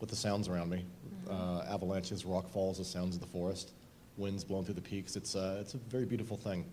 with 0.02 0.10
the 0.10 0.16
sounds 0.16 0.48
around 0.48 0.68
me. 0.68 0.84
Uh, 1.30 1.62
avalanches, 1.70 2.26
rock 2.26 2.50
falls, 2.50 2.76
the 2.78 2.84
sounds 2.84 3.14
of 3.14 3.20
the 3.22 3.26
forest, 3.28 3.70
winds 4.18 4.42
blowing 4.42 4.64
through 4.64 4.74
the 4.74 4.80
peaks. 4.82 5.14
It's, 5.14 5.34
uh, 5.36 5.58
it's 5.60 5.74
a 5.74 5.78
very 5.78 6.04
beautiful 6.04 6.36
thing. 6.36 6.66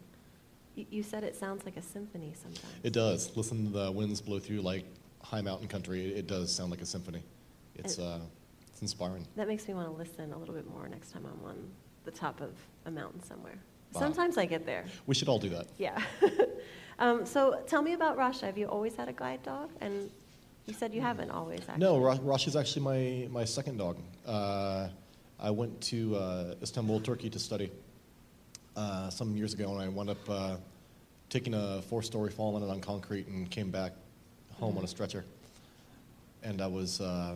You, 0.76 0.86
you 0.90 1.04
said 1.04 1.24
it 1.24 1.36
sounds 1.36 1.64
like 1.64 1.78
a 1.78 1.82
symphony 1.82 2.34
sometimes. 2.36 2.74
It 2.84 2.92
does. 2.92 3.38
Listen 3.38 3.66
to 3.66 3.72
the 3.72 3.92
winds 3.92 4.20
blow 4.20 4.40
through 4.40 4.62
like 4.62 4.84
high 5.22 5.42
mountain 5.42 5.68
country. 5.68 6.08
It, 6.08 6.18
it 6.18 6.28
does 6.28 6.52
sound 6.52 6.72
like 6.72 6.82
a 6.82 6.86
symphony. 6.86 7.22
It's, 7.76 8.00
And- 8.00 8.08
uh, 8.08 8.26
it's 8.68 8.82
inspiring. 8.82 9.26
That 9.36 9.48
makes 9.48 9.68
me 9.68 9.76
want 9.76 9.88
to 9.88 9.94
listen 9.94 10.34
a 10.34 10.38
little 10.38 10.56
bit 10.56 10.68
more 10.68 10.90
next 10.90 11.12
time 11.12 11.26
I'm 11.32 11.48
on 11.48 11.70
the 12.06 12.12
top 12.12 12.42
of 12.42 12.56
a 12.86 12.92
mountain 12.92 13.22
somewhere. 13.24 13.60
Wow. 13.94 14.02
Sometimes 14.02 14.40
I 14.40 14.46
get 14.46 14.66
there. 14.66 14.86
We 15.06 15.14
should 15.14 15.30
all 15.30 15.40
do 15.40 15.50
that. 15.50 15.68
Yeah. 15.78 16.02
um, 17.00 17.28
so 17.28 17.62
tell 17.68 17.84
me 17.84 17.94
about 17.94 18.18
Rasha. 18.18 18.42
Have 18.42 18.58
you 18.58 18.66
always 18.66 18.96
had 18.96 19.08
a 19.08 19.14
guide 19.14 19.44
dog? 19.44 19.70
And 19.82 20.10
you 20.70 20.76
said 20.76 20.94
you 20.94 21.02
haven't 21.02 21.32
always, 21.32 21.62
actually. 21.62 21.80
No, 21.80 21.98
Ro- 21.98 22.20
Rosh 22.22 22.48
is 22.48 22.56
actually 22.56 22.84
my, 22.84 23.28
my 23.32 23.44
second 23.44 23.78
dog. 23.78 23.98
Uh, 24.26 24.88
I 25.40 25.50
went 25.50 25.82
to 25.82 26.16
uh, 26.16 26.56
Istanbul, 26.62 27.00
Turkey 27.00 27.30
to 27.32 27.40
study 27.40 27.72
uh, 28.76 29.10
some 29.10 29.36
years 29.36 29.54
ago, 29.54 29.74
and 29.74 29.82
I 29.82 29.88
wound 29.88 30.12
up 30.12 30.30
uh, 30.30 30.58
taking 31.30 31.56
a 31.56 31.82
four 31.82 32.04
story 32.04 32.30
fall 32.30 32.56
on 32.56 32.62
it 32.62 32.70
on 32.70 32.82
concrete 32.82 33.28
and 33.28 33.50
came 33.50 33.72
back 33.72 33.94
home 34.60 34.78
on 34.78 34.84
a 34.84 34.88
stretcher. 34.88 35.26
And 36.44 36.62
I 36.62 36.68
was 36.68 37.02
uh, 37.02 37.36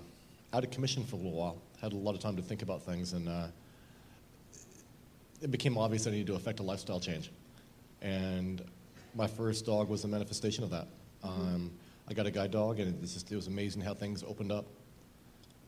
out 0.54 0.64
of 0.64 0.70
commission 0.70 1.04
for 1.04 1.16
a 1.16 1.20
little 1.20 1.34
while, 1.34 1.58
had 1.82 1.94
a 1.94 1.98
lot 1.98 2.14
of 2.14 2.22
time 2.22 2.36
to 2.36 2.42
think 2.42 2.62
about 2.62 2.84
things, 2.84 3.14
and 3.14 3.28
uh, 3.28 3.48
it 5.42 5.50
became 5.50 5.78
obvious 5.78 6.06
I 6.06 6.12
needed 6.12 6.28
to 6.28 6.36
affect 6.36 6.60
a 6.60 6.64
lifestyle 6.64 7.00
change. 7.00 7.32
And 8.02 8.64
my 9.16 9.28
first 9.28 9.66
dog 9.66 9.90
was 9.90 10.04
a 10.04 10.08
manifestation 10.08 10.64
of 10.64 10.70
that. 10.70 10.88
Um, 11.24 11.72
I 12.14 12.16
got 12.16 12.28
a 12.28 12.32
guide 12.32 12.52
dog, 12.52 12.80
and 12.80 12.94
it 12.94 13.02
was 13.02 13.12
just 13.16 13.32
it 13.32 13.36
was 13.36 13.48
amazing 13.48 13.82
how 13.82 13.96
things 13.96 14.24
opened 14.24 14.52
up. 14.52 14.68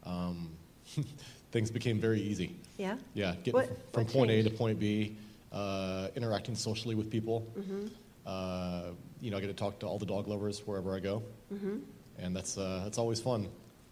Um, 0.03 0.51
things 1.51 1.71
became 1.71 1.99
very 1.99 2.21
easy. 2.21 2.55
Yeah? 2.77 2.97
Yeah, 3.15 3.33
getting 3.37 3.53
What- 3.53 3.91
from 3.91 4.03
what 4.03 4.13
point 4.13 4.29
A 4.29 4.43
to 4.43 4.51
point 4.51 4.79
B, 4.79 5.17
uh, 5.51 6.09
interacting 6.15 6.53
socially 6.53 6.93
with 6.93 7.09
people. 7.09 7.47
Mm-hmm. 7.57 7.87
Uh, 8.27 8.81
you 9.21 9.31
know, 9.31 9.37
I 9.37 9.39
get 9.41 9.47
to 9.47 9.53
talk 9.53 9.79
to 9.79 9.87
all 9.87 9.97
the 9.97 10.05
dog 10.05 10.27
lovers 10.27 10.59
wherever 10.67 10.95
I 10.95 10.99
go, 10.99 11.23
Mm-hmm. 11.51 11.77
and 12.19 12.35
that's 12.35 12.59
uh, 12.59 12.81
that's 12.83 12.99
always 12.99 13.19
fun. 13.19 13.47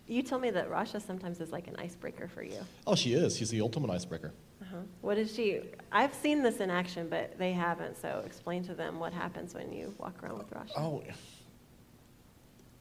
You 0.06 0.22
told 0.22 0.44
me 0.44 0.52
that 0.52 0.70
Rasha 0.70 1.02
sometimes 1.02 1.40
is 1.40 1.52
like 1.52 1.68
an 1.68 1.76
icebreaker 1.78 2.28
for 2.28 2.44
you. 2.44 2.60
Oh, 2.86 2.94
she 2.94 3.14
is. 3.16 3.36
She's 3.36 3.50
the 3.50 3.62
ultimate 3.62 3.90
icebreaker. 3.90 4.32
Uh-huh. 4.62 4.78
What 5.02 5.18
is 5.18 5.34
she? 5.34 5.62
I've 5.92 6.14
seen 6.14 6.44
this 6.44 6.60
in 6.60 6.70
action, 6.70 7.08
but 7.10 7.36
they 7.40 7.52
haven't. 7.54 7.98
So 7.98 8.22
explain 8.26 8.64
to 8.66 8.76
them 8.76 9.00
what 9.00 9.12
happens 9.12 9.56
when 9.56 9.74
you 9.74 9.92
walk 9.98 10.22
around 10.22 10.38
with 10.38 10.52
Rasha. 10.52 10.72
Oh, 10.78 11.02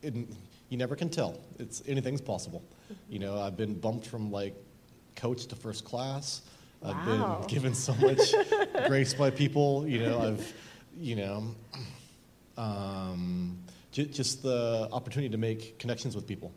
it, 0.03 0.15
you 0.69 0.77
never 0.77 0.97
can 0.97 1.09
tell. 1.09 1.39
It's 1.59 1.83
anything's 1.87 2.21
possible. 2.21 2.63
You 3.09 3.19
know, 3.19 3.41
I've 3.41 3.57
been 3.57 3.75
bumped 3.75 4.07
from 4.07 4.31
like 4.31 4.55
coach 5.17 5.47
to 5.47 5.57
first 5.57 5.85
class. 5.85 6.43
I've 6.85 7.05
been 7.05 7.25
given 7.49 7.75
so 7.75 7.95
much 7.95 8.35
grace 8.87 9.15
by 9.15 9.31
people. 9.31 9.87
You 9.87 10.01
know, 10.01 10.21
I've, 10.21 10.53
you 10.99 11.17
know, 11.17 11.55
um, 12.57 13.59
j- 13.93 14.07
just 14.07 14.43
the 14.43 14.89
opportunity 14.93 15.31
to 15.31 15.39
make 15.39 15.79
connections 15.79 16.15
with 16.15 16.27
people. 16.27 16.53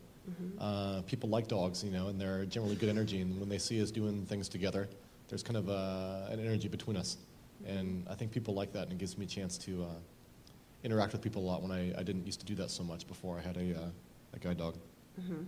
Uh, 0.58 1.02
people 1.02 1.28
like 1.28 1.46
dogs, 1.46 1.84
you 1.84 1.92
know, 1.92 2.08
and 2.08 2.20
they're 2.20 2.44
generally 2.46 2.74
good 2.74 2.88
energy. 2.88 3.20
And 3.20 3.38
when 3.38 3.48
they 3.48 3.58
see 3.58 3.80
us 3.80 3.92
doing 3.92 4.26
things 4.26 4.48
together, 4.48 4.88
there's 5.28 5.44
kind 5.44 5.56
of 5.56 5.68
a, 5.68 6.28
an 6.30 6.40
energy 6.40 6.66
between 6.66 6.96
us. 6.96 7.16
And 7.64 8.04
I 8.10 8.14
think 8.14 8.32
people 8.32 8.52
like 8.52 8.72
that, 8.72 8.84
and 8.84 8.92
it 8.92 8.98
gives 8.98 9.16
me 9.16 9.24
a 9.24 9.28
chance 9.28 9.56
to 9.58 9.84
uh, 9.84 9.86
interact 10.84 11.12
with 11.12 11.22
people 11.22 11.42
a 11.42 11.46
lot 11.46 11.62
when 11.62 11.72
I, 11.72 11.92
I 11.98 12.02
didn't 12.02 12.26
used 12.26 12.40
to 12.40 12.46
do 12.46 12.54
that 12.56 12.70
so 12.70 12.82
much 12.82 13.06
before 13.06 13.38
I 13.38 13.40
had 13.40 13.56
a, 13.56 13.76
uh, 13.76 13.88
a 14.34 14.38
guide 14.38 14.58
dog. 14.58 14.76
Mm-hmm. 15.20 15.42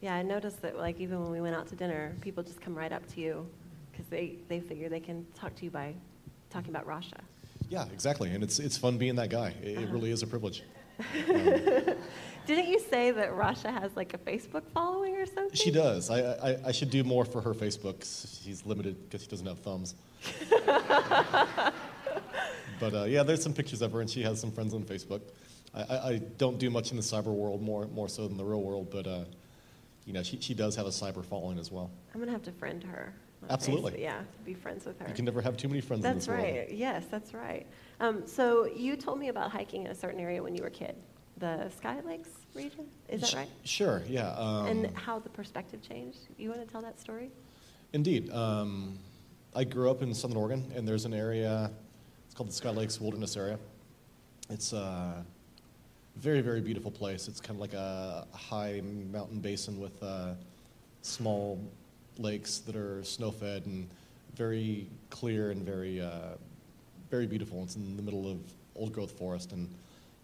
Yeah, 0.00 0.14
I 0.14 0.22
noticed 0.22 0.62
that 0.62 0.76
like 0.76 1.00
even 1.00 1.22
when 1.22 1.30
we 1.30 1.40
went 1.40 1.54
out 1.54 1.68
to 1.68 1.76
dinner, 1.76 2.14
people 2.20 2.42
just 2.42 2.60
come 2.60 2.74
right 2.74 2.92
up 2.92 3.06
to 3.14 3.20
you 3.20 3.46
because 3.90 4.06
they, 4.06 4.36
they 4.48 4.60
figure 4.60 4.88
they 4.88 5.00
can 5.00 5.26
talk 5.34 5.54
to 5.56 5.64
you 5.64 5.70
by 5.70 5.94
talking 6.50 6.70
about 6.70 6.86
Rasha. 6.86 7.20
Yeah, 7.68 7.84
exactly. 7.92 8.30
And 8.30 8.42
it's, 8.42 8.58
it's 8.58 8.76
fun 8.76 8.98
being 8.98 9.14
that 9.16 9.30
guy. 9.30 9.54
It, 9.62 9.68
it 9.68 9.78
uh-huh. 9.78 9.92
really 9.92 10.10
is 10.10 10.22
a 10.22 10.26
privilege. 10.26 10.62
Um, 11.28 11.96
didn't 12.46 12.68
you 12.68 12.80
say 12.80 13.12
that 13.12 13.30
Rasha 13.30 13.72
has 13.72 13.94
like 13.94 14.14
a 14.14 14.18
Facebook 14.18 14.62
following 14.74 15.16
or 15.16 15.26
something? 15.26 15.54
She 15.54 15.70
does. 15.70 16.10
I, 16.10 16.20
I, 16.20 16.58
I 16.66 16.72
should 16.72 16.90
do 16.90 17.04
more 17.04 17.24
for 17.24 17.40
her 17.40 17.54
Facebook. 17.54 18.02
She's 18.44 18.66
limited 18.66 18.96
because 19.04 19.22
she 19.22 19.28
doesn't 19.28 19.46
have 19.46 19.60
thumbs. 19.60 19.94
but 22.82 22.94
uh, 22.94 23.04
yeah, 23.04 23.22
there's 23.22 23.42
some 23.42 23.54
pictures 23.54 23.80
of 23.80 23.92
her, 23.92 24.00
and 24.00 24.10
she 24.10 24.22
has 24.22 24.40
some 24.40 24.50
friends 24.50 24.74
on 24.74 24.82
Facebook. 24.82 25.20
I, 25.72 25.82
I, 25.82 26.08
I 26.10 26.18
don't 26.36 26.58
do 26.58 26.68
much 26.68 26.90
in 26.90 26.96
the 26.96 27.02
cyber 27.02 27.26
world, 27.26 27.62
more, 27.62 27.86
more 27.86 28.08
so 28.08 28.26
than 28.26 28.36
the 28.36 28.44
real 28.44 28.60
world, 28.60 28.88
but 28.90 29.06
uh, 29.06 29.24
you 30.04 30.12
know, 30.12 30.22
she, 30.24 30.40
she 30.40 30.52
does 30.52 30.74
have 30.74 30.86
a 30.86 30.90
cyber 30.90 31.24
following 31.24 31.58
as 31.60 31.70
well. 31.70 31.90
I'm 32.12 32.20
gonna 32.20 32.32
have 32.32 32.42
to 32.42 32.52
friend 32.52 32.82
her. 32.82 33.14
Absolutely. 33.48 33.92
Facebook. 33.92 34.00
Yeah, 34.00 34.20
be 34.44 34.54
friends 34.54 34.84
with 34.84 34.98
her. 35.00 35.08
You 35.08 35.14
can 35.14 35.24
never 35.24 35.40
have 35.40 35.56
too 35.56 35.68
many 35.68 35.80
friends 35.80 36.04
in 36.04 36.12
That's 36.12 36.26
this 36.26 36.28
world. 36.28 36.44
right. 36.44 36.72
Yes, 36.72 37.04
that's 37.10 37.34
right. 37.34 37.66
Um, 38.00 38.26
so 38.26 38.66
you 38.66 38.96
told 38.96 39.18
me 39.18 39.28
about 39.28 39.50
hiking 39.52 39.84
in 39.84 39.90
a 39.90 39.94
certain 39.94 40.20
area 40.20 40.42
when 40.42 40.54
you 40.56 40.62
were 40.62 40.68
a 40.68 40.72
kid, 40.72 40.96
the 41.38 41.70
Sky 41.70 42.00
Lakes 42.04 42.30
region. 42.54 42.86
Is 43.08 43.20
that 43.20 43.30
Sh- 43.30 43.34
right? 43.34 43.48
Sure, 43.64 44.02
yeah. 44.08 44.32
Um, 44.32 44.66
and 44.66 44.96
how 44.96 45.20
the 45.20 45.28
perspective 45.28 45.82
changed. 45.82 46.18
You 46.36 46.50
want 46.50 46.66
to 46.66 46.70
tell 46.70 46.82
that 46.82 47.00
story? 47.00 47.30
Indeed. 47.92 48.30
Um, 48.32 48.98
I 49.54 49.64
grew 49.64 49.90
up 49.90 50.02
in 50.02 50.14
Southern 50.14 50.36
Oregon, 50.36 50.72
and 50.74 50.86
there's 50.86 51.04
an 51.04 51.14
area, 51.14 51.70
it's 52.32 52.38
called 52.38 52.48
the 52.48 52.54
Sky 52.54 52.70
Lakes 52.70 52.98
Wilderness 52.98 53.36
Area. 53.36 53.58
It's 54.48 54.72
a 54.72 55.22
very, 56.16 56.40
very 56.40 56.62
beautiful 56.62 56.90
place. 56.90 57.28
It's 57.28 57.42
kind 57.42 57.58
of 57.58 57.60
like 57.60 57.74
a 57.74 58.26
high 58.32 58.80
mountain 59.12 59.40
basin 59.40 59.78
with 59.78 60.02
uh, 60.02 60.32
small 61.02 61.60
lakes 62.16 62.60
that 62.60 62.74
are 62.74 63.04
snow-fed 63.04 63.66
and 63.66 63.86
very 64.34 64.88
clear 65.10 65.50
and 65.50 65.62
very, 65.62 66.00
uh, 66.00 66.36
very 67.10 67.26
beautiful. 67.26 67.64
It's 67.64 67.76
in 67.76 67.98
the 67.98 68.02
middle 68.02 68.30
of 68.30 68.38
old-growth 68.76 69.12
forest, 69.12 69.52
and 69.52 69.68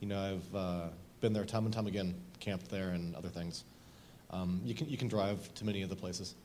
you 0.00 0.08
know 0.08 0.18
I've 0.18 0.56
uh, 0.56 0.88
been 1.20 1.34
there 1.34 1.44
time 1.44 1.66
and 1.66 1.74
time 1.74 1.88
again, 1.88 2.14
camped 2.40 2.70
there 2.70 2.88
and 2.92 3.14
other 3.16 3.28
things. 3.28 3.64
Um, 4.30 4.62
you 4.64 4.74
can 4.74 4.88
you 4.88 4.96
can 4.96 5.08
drive 5.08 5.52
to 5.56 5.66
many 5.66 5.82
of 5.82 5.90
the 5.90 5.96
places 5.96 6.36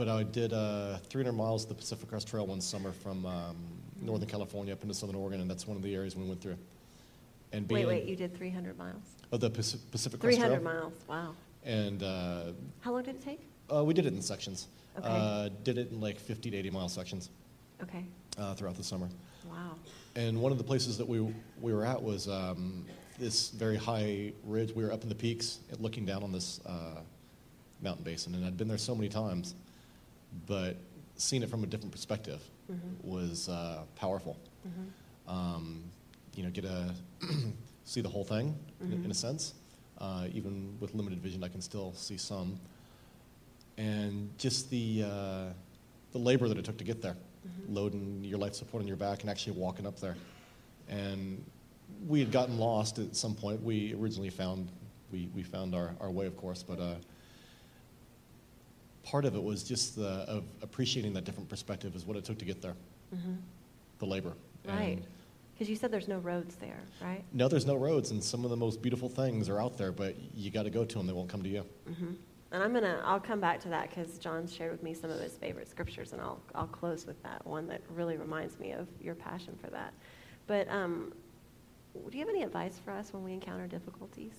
but 0.00 0.08
I 0.08 0.22
did 0.22 0.54
uh, 0.54 0.96
300 1.10 1.30
miles 1.30 1.64
of 1.64 1.68
the 1.68 1.74
Pacific 1.74 2.08
Crest 2.08 2.26
Trail 2.26 2.46
one 2.46 2.62
summer 2.62 2.90
from 2.90 3.26
um, 3.26 3.56
Northern 4.00 4.28
California 4.28 4.72
up 4.72 4.82
into 4.82 4.94
Southern 4.94 5.16
Oregon, 5.16 5.40
and 5.40 5.50
that's 5.50 5.66
one 5.66 5.76
of 5.76 5.82
the 5.82 5.94
areas 5.94 6.16
we 6.16 6.24
went 6.24 6.40
through. 6.40 6.56
And 7.52 7.66
being 7.66 7.86
Wait, 7.86 8.02
wait. 8.02 8.08
You 8.08 8.16
did 8.16 8.36
300 8.36 8.78
miles. 8.78 9.02
oh, 9.32 9.36
the 9.36 9.50
Pacific 9.50 10.20
Crest 10.20 10.38
300 10.38 10.60
Trail, 10.60 10.62
miles. 10.62 10.92
Wow. 11.08 11.34
and 11.64 12.02
uh, 12.02 12.52
How 12.80 12.92
long 12.92 13.02
did 13.02 13.16
it 13.16 13.24
take? 13.24 13.40
uh, 13.74 13.84
we 13.84 13.92
did 13.94 14.06
it 14.06 14.12
in 14.12 14.22
sections. 14.22 14.68
Okay. 14.98 15.06
Uh, 15.08 15.48
did 15.64 15.78
it 15.78 15.90
in 15.90 16.00
like 16.00 16.18
50 16.18 16.50
to 16.50 16.56
80 16.56 16.70
mile 16.70 16.88
sections 16.88 17.30
Okay. 17.82 18.04
uh, 18.38 18.54
throughout 18.54 18.76
the 18.76 18.84
summer. 18.84 19.08
Wow. 19.48 19.74
And 20.16 20.40
one 20.40 20.52
of 20.52 20.58
the 20.58 20.64
places 20.64 20.98
that 20.98 21.08
we 21.08 21.20
we 21.60 21.72
were 21.72 21.84
at 21.84 22.00
was 22.02 22.28
um, 22.28 22.84
this 23.18 23.50
very 23.50 23.76
high 23.76 24.32
ridge. 24.44 24.72
We 24.74 24.84
were 24.84 24.92
up 24.92 25.02
in 25.02 25.08
the 25.08 25.14
peaks, 25.14 25.60
looking 25.78 26.04
down 26.04 26.22
on 26.22 26.32
this 26.32 26.60
uh, 26.66 27.00
mountain 27.80 28.04
basin, 28.04 28.34
and 28.34 28.44
I'd 28.44 28.56
been 28.56 28.68
there 28.68 28.76
so 28.78 28.94
many 28.94 29.08
times, 29.08 29.54
but 30.46 30.76
seeing 31.20 31.42
it 31.42 31.50
from 31.50 31.62
a 31.62 31.66
different 31.66 31.92
perspective 31.92 32.40
was 33.02 33.48
uh, 33.48 33.82
powerful. 33.96 34.36
Um, 35.28 35.84
you 36.34 36.42
know, 36.44 36.50
get 36.50 36.64
a 36.64 36.94
see 37.84 38.00
the 38.00 38.08
whole 38.08 38.24
thing 38.24 38.54
in, 38.80 39.04
in 39.04 39.10
a 39.10 39.14
sense. 39.14 39.54
Uh, 39.98 40.26
even 40.32 40.76
with 40.80 40.94
limited 40.94 41.20
vision, 41.20 41.44
I 41.44 41.48
can 41.48 41.60
still 41.60 41.92
see 41.94 42.16
some. 42.16 42.58
And 43.76 44.30
just 44.38 44.70
the 44.70 45.04
uh, 45.06 45.44
the 46.12 46.18
labor 46.18 46.48
that 46.48 46.58
it 46.58 46.64
took 46.64 46.78
to 46.78 46.84
get 46.84 47.02
there 47.02 47.16
loading 47.68 48.22
your 48.24 48.38
life 48.38 48.54
support 48.54 48.82
on 48.82 48.86
your 48.86 48.96
back 48.96 49.22
and 49.22 49.30
actually 49.30 49.52
walking 49.56 49.86
up 49.86 49.98
there. 49.98 50.16
And 50.88 51.44
we 52.06 52.20
had 52.20 52.30
gotten 52.30 52.58
lost 52.58 52.98
at 52.98 53.16
some 53.16 53.34
point. 53.34 53.62
We 53.62 53.94
originally 53.94 54.30
found 54.30 54.68
we, 55.12 55.28
we 55.34 55.42
found 55.42 55.74
our, 55.74 55.94
our 56.00 56.10
way, 56.10 56.26
of 56.26 56.36
course, 56.36 56.62
but 56.62 56.78
uh, 56.78 56.94
part 59.10 59.24
of 59.24 59.34
it 59.34 59.42
was 59.42 59.64
just 59.64 59.96
the, 59.96 60.24
of 60.28 60.44
appreciating 60.62 61.12
that 61.14 61.24
different 61.24 61.48
perspective 61.48 61.96
is 61.96 62.06
what 62.06 62.16
it 62.16 62.24
took 62.24 62.38
to 62.38 62.44
get 62.44 62.62
there, 62.62 62.74
the 63.98 64.06
labor. 64.06 64.34
Right. 64.64 64.98
And 64.98 65.06
Because 65.54 65.68
you 65.68 65.74
said 65.74 65.90
there's 65.90 66.06
no 66.06 66.18
roads 66.18 66.54
there, 66.56 66.78
right? 67.02 67.24
no, 67.32 67.48
there's 67.48 67.66
no 67.66 67.74
roads, 67.74 68.12
and 68.12 68.22
some 68.22 68.44
of 68.44 68.50
the 68.50 68.56
most 68.56 68.80
beautiful 68.80 69.08
things 69.08 69.48
are 69.48 69.60
out 69.60 69.76
there, 69.76 69.90
but 69.90 70.14
you 70.34 70.50
got 70.52 70.62
to 70.62 70.70
go 70.70 70.84
to 70.84 70.98
them. 70.98 71.06
They 71.08 71.12
won't 71.12 71.28
come 71.28 71.42
to 71.42 71.48
you. 71.48 71.64
And 72.52 72.62
I'm 72.64 72.72
gonna, 72.72 73.00
I'll 73.04 73.20
come 73.20 73.40
back 73.40 73.60
to 73.60 73.68
that 73.68 73.90
because 73.90 74.18
John 74.18 74.46
shared 74.46 74.70
with 74.72 74.82
me 74.82 74.92
some 74.94 75.10
of 75.10 75.20
his 75.20 75.32
favorite 75.34 75.68
scriptures, 75.68 76.12
and 76.12 76.20
I'll, 76.20 76.40
I'll 76.54 76.66
close 76.66 77.06
with 77.06 77.20
that 77.24 77.44
one 77.46 77.66
that 77.68 77.80
really 77.94 78.16
reminds 78.16 78.58
me 78.60 78.72
of 78.72 78.86
your 79.00 79.14
passion 79.16 79.56
for 79.62 79.70
that. 79.70 79.92
But 80.46 80.68
um, 80.68 81.12
do 81.94 82.16
you 82.16 82.24
have 82.24 82.28
any 82.28 82.42
advice 82.42 82.80
for 82.84 82.90
us 82.92 83.12
when 83.12 83.22
we 83.24 83.32
encounter 83.32 83.66
difficulties? 83.68 84.34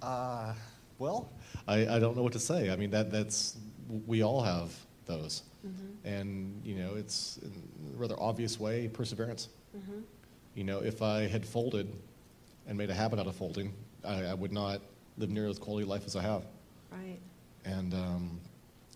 Uh, 0.00 0.54
well, 1.00 1.32
I, 1.66 1.96
I 1.96 1.98
don't 1.98 2.14
know 2.16 2.22
what 2.22 2.34
to 2.34 2.38
say. 2.38 2.70
I 2.70 2.76
mean, 2.76 2.90
that, 2.90 3.10
that's, 3.10 3.56
we 4.06 4.22
all 4.22 4.42
have 4.42 4.72
those. 5.06 5.42
And, 6.04 6.60
you 6.64 6.76
know, 6.76 6.94
it's 6.94 7.38
in 7.42 7.50
a 7.94 7.98
rather 7.98 8.14
obvious 8.20 8.60
way 8.60 8.86
perseverance. 8.88 9.48
You 10.54 10.64
know, 10.64 10.80
if 10.80 11.02
I 11.02 11.26
had 11.26 11.44
folded 11.44 11.88
and 12.68 12.76
made 12.78 12.90
a 12.90 12.94
habit 12.94 13.18
out 13.18 13.26
of 13.26 13.34
folding, 13.34 13.72
I, 14.04 14.24
I 14.26 14.34
would 14.34 14.52
not 14.52 14.80
live 15.18 15.30
near 15.30 15.46
as 15.48 15.58
quality 15.58 15.86
life 15.86 16.04
as 16.06 16.16
I 16.16 16.22
have. 16.22 16.44
Right. 16.90 17.18
And 17.64 17.92
um, 17.94 18.40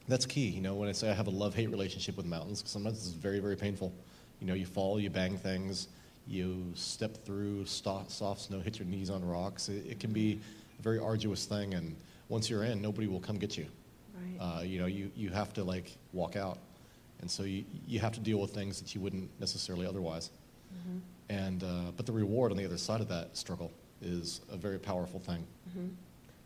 that's 0.09 0.27
key. 0.27 0.47
You 0.49 0.61
know, 0.61 0.75
when 0.75 0.89
I 0.89 0.93
say 0.93 1.11
I 1.11 1.15
have 1.15 1.27
a 1.27 1.31
love 1.31 1.55
hate 1.55 1.71
relationship 1.71 2.17
with 2.17 2.27
mountains, 2.27 2.63
'cause 2.63 2.71
sometimes 2.71 2.99
it's 2.99 3.09
very, 3.15 3.41
very 3.41 3.57
painful. 3.57 3.93
You 4.41 4.47
know, 4.47 4.55
you 4.55 4.67
fall, 4.67 4.99
you 5.01 5.11
bang 5.11 5.37
things, 5.39 5.89
you 6.27 6.73
step 6.75 7.25
through 7.25 7.67
sto- 7.67 8.05
soft 8.09 8.41
snow, 8.43 8.61
hit 8.61 8.79
your 8.79 8.89
knees 8.89 9.11
on 9.11 9.25
rocks. 9.25 9.69
It, 9.69 9.87
it 9.89 10.01
can 10.01 10.13
be 10.13 10.41
very 10.85 10.99
arduous 11.01 11.47
thing, 11.47 11.75
and 11.75 11.97
once 12.29 12.49
you're 12.49 12.65
in, 12.65 12.81
nobody 12.81 13.09
will 13.09 13.21
come 13.21 13.37
get 13.37 13.57
you. 13.57 13.67
Right. 14.15 14.59
Uh, 14.59 14.63
you 14.63 14.79
know, 14.79 14.87
you, 14.87 15.11
you 15.17 15.31
have 15.31 15.53
to 15.55 15.65
like 15.65 15.97
walk 16.13 16.37
out. 16.37 16.59
And 17.21 17.31
so 17.31 17.43
you, 17.43 17.65
you 17.89 17.99
have 18.01 18.13
to 18.13 18.21
deal 18.21 18.39
with 18.39 18.51
things 18.51 18.81
that 18.81 18.95
you 18.95 19.01
wouldn't 19.01 19.29
necessarily 19.41 19.87
otherwise. 19.87 20.31
And, 21.31 21.63
uh, 21.63 21.93
but 21.97 22.05
the 22.05 22.13
reward 22.13 22.53
on 22.53 22.59
the 22.59 22.65
other 22.65 22.77
side 22.77 23.01
of 23.01 23.09
that 23.09 23.37
struggle 23.37 23.73
is 24.03 24.43
a 24.53 24.57
very 24.57 24.79
powerful 24.79 25.21
thing. 25.21 25.47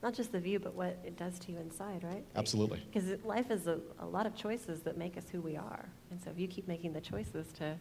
Not 0.03 0.15
just 0.15 0.31
the 0.31 0.39
view, 0.39 0.61
but 0.61 0.75
what 0.75 0.97
it 1.05 1.17
does 1.17 1.39
to 1.41 1.53
you 1.53 1.59
inside, 1.59 2.05
right? 2.05 2.25
Absolutely. 2.37 2.81
Because 2.93 3.25
life 3.25 3.51
is 3.51 3.67
a, 3.67 3.81
a 3.99 4.07
lot 4.07 4.27
of 4.27 4.37
choices 4.37 4.81
that 4.83 4.97
make 4.97 5.17
us 5.17 5.25
who 5.33 5.41
we 5.41 5.57
are. 5.57 5.89
And 6.13 6.23
so 6.23 6.31
if 6.31 6.39
you 6.39 6.47
keep 6.47 6.69
making 6.69 6.93
the 6.93 7.01
choices 7.01 7.53
to, 7.55 7.75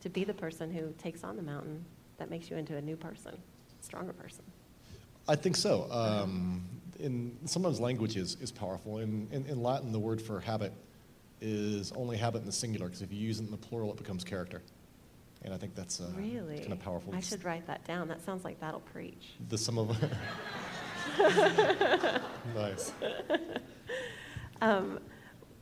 to 0.00 0.08
be 0.08 0.24
the 0.24 0.32
person 0.32 0.72
who 0.72 0.94
takes 0.96 1.22
on 1.22 1.36
the 1.36 1.42
mountain, 1.42 1.84
that 2.16 2.30
makes 2.30 2.50
you 2.50 2.56
into 2.56 2.76
a 2.76 2.80
new 2.80 2.96
person, 2.96 3.36
stronger 3.80 4.14
person. 4.14 4.44
I 5.30 5.36
think 5.36 5.54
so. 5.54 5.86
Um, 5.92 6.64
in 6.98 7.36
sometimes 7.44 7.78
language 7.78 8.16
is, 8.16 8.36
is 8.40 8.50
powerful. 8.50 8.98
In, 8.98 9.28
in, 9.30 9.46
in 9.46 9.62
Latin, 9.62 9.92
the 9.92 9.98
word 9.98 10.20
for 10.20 10.40
habit 10.40 10.72
is 11.40 11.92
only 11.92 12.16
habit 12.16 12.40
in 12.40 12.46
the 12.46 12.52
singular 12.52 12.86
because 12.86 13.00
if 13.00 13.12
you 13.12 13.18
use 13.20 13.38
it 13.38 13.44
in 13.44 13.52
the 13.52 13.56
plural, 13.56 13.92
it 13.92 13.96
becomes 13.96 14.24
character. 14.24 14.60
And 15.42 15.54
I 15.54 15.56
think 15.56 15.76
that's 15.76 16.00
uh, 16.00 16.10
Really? 16.16 16.58
kind 16.58 16.72
of 16.72 16.80
powerful. 16.80 17.14
I 17.14 17.20
should 17.20 17.44
write 17.44 17.64
that 17.68 17.84
down. 17.84 18.08
That 18.08 18.22
sounds 18.22 18.44
like 18.44 18.58
that'll 18.60 18.80
preach. 18.80 19.34
The 19.48 19.56
sum 19.56 19.78
of 19.78 19.96
nice. 22.54 22.92
Um, 24.60 24.98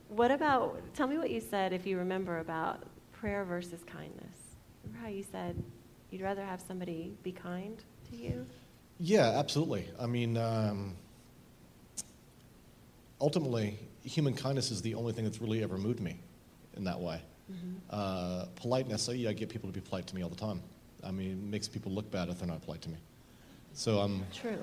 what 0.07 0.31
about, 0.31 0.81
tell 0.95 1.07
me 1.07 1.19
what 1.19 1.29
you 1.29 1.41
said, 1.41 1.73
if 1.73 1.85
you 1.85 1.99
remember, 1.99 2.39
about 2.39 2.83
prayer 3.11 3.45
versus 3.45 3.81
kindness. 3.85 4.35
Remember 4.83 5.05
how 5.05 5.11
you 5.11 5.23
said 5.31 5.63
you'd 6.09 6.21
rather 6.23 6.43
have 6.43 6.59
somebody 6.59 7.13
be 7.21 7.31
kind 7.31 7.83
to 8.09 8.17
you? 8.17 8.47
Yeah, 8.99 9.39
absolutely. 9.39 9.87
I 9.99 10.05
mean, 10.07 10.37
um, 10.37 10.95
ultimately, 13.21 13.79
human 14.03 14.33
kindness 14.33 14.71
is 14.71 14.81
the 14.81 14.95
only 14.95 15.13
thing 15.13 15.23
that's 15.23 15.41
really 15.41 15.63
ever 15.63 15.77
moved 15.77 15.99
me 15.99 16.19
in 16.75 16.83
that 16.83 16.99
way. 16.99 17.21
Uh, 17.89 18.45
politeness, 18.55 19.09
oh, 19.09 19.11
yeah, 19.11 19.29
I 19.29 19.33
get 19.33 19.49
people 19.49 19.69
to 19.69 19.73
be 19.73 19.81
polite 19.81 20.05
to 20.07 20.15
me 20.15 20.23
all 20.23 20.29
the 20.29 20.35
time. 20.35 20.61
I 21.03 21.11
mean, 21.11 21.31
it 21.31 21.51
makes 21.51 21.67
people 21.67 21.91
look 21.91 22.11
bad 22.11 22.29
if 22.29 22.39
they're 22.39 22.47
not 22.47 22.61
polite 22.61 22.81
to 22.83 22.89
me. 22.89 22.97
So 23.73 23.99
um, 23.99 24.23
True. 24.33 24.59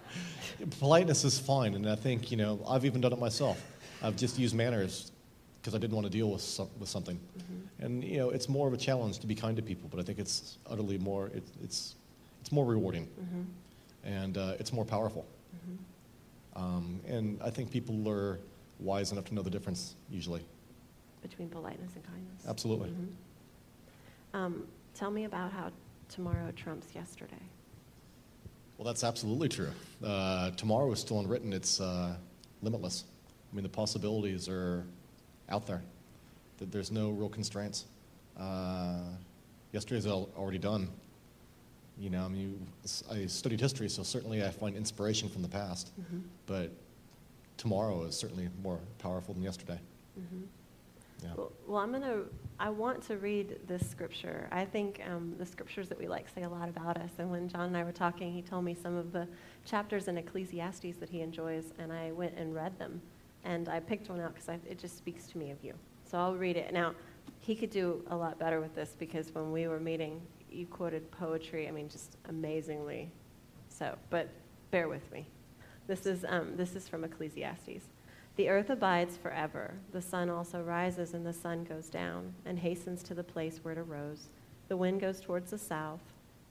politeness 0.80 1.24
is 1.24 1.38
fine, 1.38 1.74
and 1.74 1.88
I 1.88 1.94
think, 1.94 2.30
you 2.30 2.36
know, 2.36 2.60
I've 2.68 2.84
even 2.84 3.00
done 3.00 3.12
it 3.12 3.18
myself. 3.18 3.62
I've 4.02 4.16
just 4.16 4.38
used 4.38 4.54
manners 4.54 5.12
because 5.60 5.74
I 5.74 5.78
didn't 5.78 5.94
want 5.94 6.06
to 6.06 6.12
deal 6.12 6.30
with, 6.30 6.42
some, 6.42 6.68
with 6.78 6.88
something. 6.88 7.18
And, 7.78 8.04
you 8.04 8.18
know, 8.18 8.30
it's 8.30 8.48
more 8.48 8.66
of 8.66 8.74
a 8.74 8.76
challenge 8.76 9.20
to 9.20 9.26
be 9.26 9.34
kind 9.34 9.56
to 9.56 9.62
people, 9.62 9.88
but 9.88 10.00
I 10.00 10.02
think 10.02 10.18
it's 10.18 10.58
utterly 10.68 10.98
more, 10.98 11.28
it, 11.28 11.44
it's, 11.62 11.94
it's 12.42 12.52
more 12.52 12.66
rewarding. 12.66 13.08
And 14.04 14.36
uh, 14.36 14.54
it's 14.58 14.72
more 14.72 14.84
powerful. 14.84 15.24
Um, 16.54 17.00
and 17.06 17.40
I 17.42 17.48
think 17.48 17.70
people 17.70 18.06
are 18.08 18.38
wise 18.78 19.12
enough 19.12 19.24
to 19.26 19.34
know 19.34 19.42
the 19.42 19.48
difference, 19.48 19.94
usually. 20.10 20.44
Between 21.22 21.48
politeness 21.48 21.92
and 21.94 22.04
kindness. 22.04 22.42
Absolutely. 22.46 22.90
Um, 24.34 24.66
tell 24.92 25.10
me 25.10 25.24
about 25.24 25.52
how 25.52 25.70
tomorrow 26.08 26.50
trumps 26.54 26.88
yesterday. 26.94 27.40
Well, 28.76 28.84
that's 28.84 29.04
absolutely 29.04 29.48
true. 29.48 29.70
Uh, 30.04 30.50
tomorrow 30.50 30.90
is 30.90 30.98
still 30.98 31.20
unwritten. 31.20 31.52
It's 31.52 31.80
uh, 31.80 32.16
limitless. 32.60 33.04
I 33.52 33.56
mean, 33.56 33.62
the 33.62 33.68
possibilities 33.68 34.48
are 34.48 34.84
out 35.48 35.66
there. 35.66 35.82
There's 36.58 36.90
no 36.90 37.10
real 37.10 37.28
constraints. 37.28 37.86
Uh, 38.38 39.00
yesterday's 39.72 40.06
already 40.06 40.58
done. 40.58 40.88
You 41.98 42.10
know, 42.10 42.24
I 42.24 42.28
mean, 42.28 42.40
you- 42.40 42.58
s- 42.84 43.04
I 43.10 43.26
studied 43.26 43.60
history, 43.60 43.88
so 43.88 44.02
certainly 44.02 44.42
I 44.44 44.50
find 44.50 44.76
inspiration 44.76 45.28
from 45.28 45.42
the 45.42 45.48
past. 45.48 45.92
But 46.46 46.70
tomorrow 47.58 48.02
is 48.04 48.16
certainly 48.16 48.48
more 48.62 48.78
powerful 48.98 49.34
than 49.34 49.42
yesterday. 49.42 49.78
Yeah. 51.22 51.28
Well, 51.36 51.52
well, 51.68 51.78
I'm 51.78 51.90
going 51.90 52.02
to, 52.02 52.24
I 52.58 52.68
want 52.68 53.00
to 53.04 53.16
read 53.16 53.60
this 53.68 53.88
scripture. 53.88 54.48
I 54.50 54.64
think 54.64 55.00
um, 55.08 55.36
the 55.38 55.46
scriptures 55.46 55.88
that 55.88 55.98
we 55.98 56.08
like 56.08 56.28
say 56.28 56.42
a 56.42 56.48
lot 56.48 56.68
about 56.68 56.96
us. 56.96 57.10
And 57.18 57.30
when 57.30 57.48
John 57.48 57.66
and 57.66 57.76
I 57.76 57.84
were 57.84 57.92
talking, 57.92 58.32
he 58.32 58.42
told 58.42 58.64
me 58.64 58.74
some 58.74 58.96
of 58.96 59.12
the 59.12 59.28
chapters 59.64 60.08
in 60.08 60.18
Ecclesiastes 60.18 60.96
that 60.98 61.08
he 61.08 61.20
enjoys, 61.20 61.66
and 61.78 61.92
I 61.92 62.10
went 62.10 62.34
and 62.36 62.52
read 62.54 62.76
them. 62.78 63.00
And 63.44 63.68
I 63.68 63.78
picked 63.78 64.08
one 64.08 64.20
out 64.20 64.34
because 64.34 64.48
it 64.68 64.78
just 64.80 64.96
speaks 64.98 65.28
to 65.28 65.38
me 65.38 65.52
of 65.52 65.62
you. 65.62 65.74
So 66.10 66.18
I'll 66.18 66.34
read 66.34 66.56
it. 66.56 66.72
Now, 66.72 66.94
he 67.38 67.54
could 67.54 67.70
do 67.70 68.02
a 68.08 68.16
lot 68.16 68.36
better 68.40 68.60
with 68.60 68.74
this 68.74 68.96
because 68.98 69.32
when 69.32 69.52
we 69.52 69.68
were 69.68 69.78
meeting, 69.80 70.20
you 70.54 70.66
quoted 70.66 71.10
poetry, 71.10 71.68
I 71.68 71.70
mean, 71.70 71.88
just 71.88 72.16
amazingly 72.28 73.10
so. 73.68 73.96
But 74.10 74.28
bear 74.70 74.88
with 74.88 75.10
me. 75.12 75.26
This 75.86 76.06
is, 76.06 76.24
um, 76.28 76.56
this 76.56 76.76
is 76.76 76.88
from 76.88 77.04
Ecclesiastes. 77.04 77.84
The 78.36 78.48
earth 78.48 78.70
abides 78.70 79.16
forever. 79.16 79.74
The 79.92 80.00
sun 80.00 80.30
also 80.30 80.62
rises 80.62 81.12
and 81.12 81.26
the 81.26 81.32
sun 81.32 81.64
goes 81.64 81.88
down 81.88 82.34
and 82.46 82.58
hastens 82.58 83.02
to 83.04 83.14
the 83.14 83.24
place 83.24 83.60
where 83.62 83.72
it 83.72 83.78
arose. 83.78 84.28
The 84.68 84.76
wind 84.76 85.00
goes 85.00 85.20
towards 85.20 85.50
the 85.50 85.58
south 85.58 86.00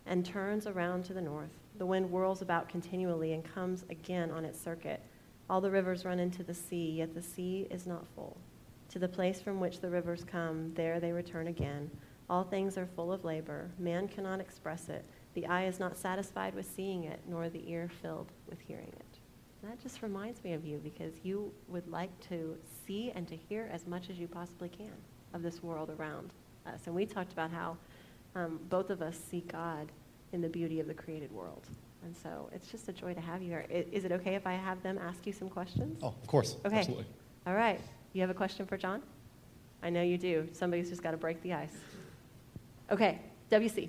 and 0.05 0.25
turns 0.25 0.67
around 0.67 1.05
to 1.05 1.13
the 1.13 1.21
north. 1.21 1.49
The 1.77 1.85
wind 1.85 2.09
whirls 2.09 2.41
about 2.41 2.69
continually 2.69 3.33
and 3.33 3.43
comes 3.43 3.83
again 3.89 4.29
on 4.31 4.45
its 4.45 4.61
circuit. 4.61 5.01
All 5.49 5.61
the 5.61 5.71
rivers 5.71 6.05
run 6.05 6.19
into 6.19 6.43
the 6.43 6.53
sea, 6.53 6.91
yet 6.97 7.15
the 7.15 7.21
sea 7.21 7.67
is 7.71 7.87
not 7.87 8.05
full. 8.15 8.37
To 8.89 8.99
the 8.99 9.07
place 9.07 9.41
from 9.41 9.59
which 9.59 9.79
the 9.79 9.89
rivers 9.89 10.23
come, 10.23 10.73
there 10.75 10.99
they 10.99 11.11
return 11.11 11.47
again. 11.47 11.89
All 12.31 12.45
things 12.45 12.77
are 12.77 12.85
full 12.85 13.11
of 13.11 13.25
labor. 13.25 13.69
Man 13.77 14.07
cannot 14.07 14.39
express 14.39 14.87
it. 14.87 15.03
The 15.33 15.45
eye 15.47 15.65
is 15.65 15.81
not 15.81 15.97
satisfied 15.97 16.55
with 16.55 16.65
seeing 16.65 17.03
it, 17.03 17.19
nor 17.27 17.49
the 17.49 17.69
ear 17.69 17.89
filled 18.01 18.31
with 18.49 18.57
hearing 18.61 18.87
it. 18.87 19.19
And 19.61 19.69
that 19.69 19.81
just 19.83 20.01
reminds 20.01 20.41
me 20.41 20.53
of 20.53 20.65
you 20.65 20.77
because 20.81 21.11
you 21.23 21.51
would 21.67 21.85
like 21.91 22.09
to 22.29 22.55
see 22.87 23.11
and 23.13 23.27
to 23.27 23.35
hear 23.35 23.69
as 23.73 23.85
much 23.85 24.09
as 24.09 24.17
you 24.17 24.29
possibly 24.29 24.69
can 24.69 24.93
of 25.33 25.43
this 25.43 25.61
world 25.61 25.89
around 25.99 26.31
us. 26.65 26.79
And 26.85 26.95
we 26.95 27.05
talked 27.05 27.33
about 27.33 27.51
how 27.51 27.75
um, 28.35 28.61
both 28.69 28.89
of 28.91 29.01
us 29.01 29.19
see 29.29 29.41
God 29.51 29.91
in 30.31 30.39
the 30.41 30.47
beauty 30.49 30.79
of 30.79 30.87
the 30.87 30.93
created 30.93 31.33
world. 31.33 31.67
And 32.05 32.15
so 32.15 32.49
it's 32.55 32.69
just 32.71 32.87
a 32.87 32.93
joy 32.93 33.13
to 33.13 33.19
have 33.21 33.41
you 33.41 33.49
here. 33.49 33.65
I- 33.69 33.85
Is 33.91 34.05
it 34.05 34.13
okay 34.13 34.35
if 34.35 34.47
I 34.47 34.53
have 34.53 34.81
them 34.83 34.97
ask 34.97 35.27
you 35.27 35.33
some 35.33 35.49
questions? 35.49 35.99
Oh, 36.01 36.07
of 36.07 36.27
course. 36.27 36.55
Okay. 36.65 36.77
Absolutely. 36.77 37.05
All 37.45 37.55
right. 37.55 37.81
You 38.13 38.21
have 38.21 38.29
a 38.29 38.33
question 38.35 38.65
for 38.65 38.77
John? 38.77 39.01
I 39.83 39.89
know 39.89 40.01
you 40.01 40.17
do. 40.17 40.47
Somebody's 40.53 40.89
just 40.89 41.03
got 41.03 41.11
to 41.11 41.17
break 41.17 41.41
the 41.41 41.53
ice. 41.53 41.75
Okay. 42.91 43.19
WC. 43.49 43.87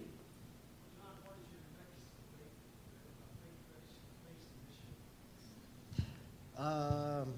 Um, 6.57 7.35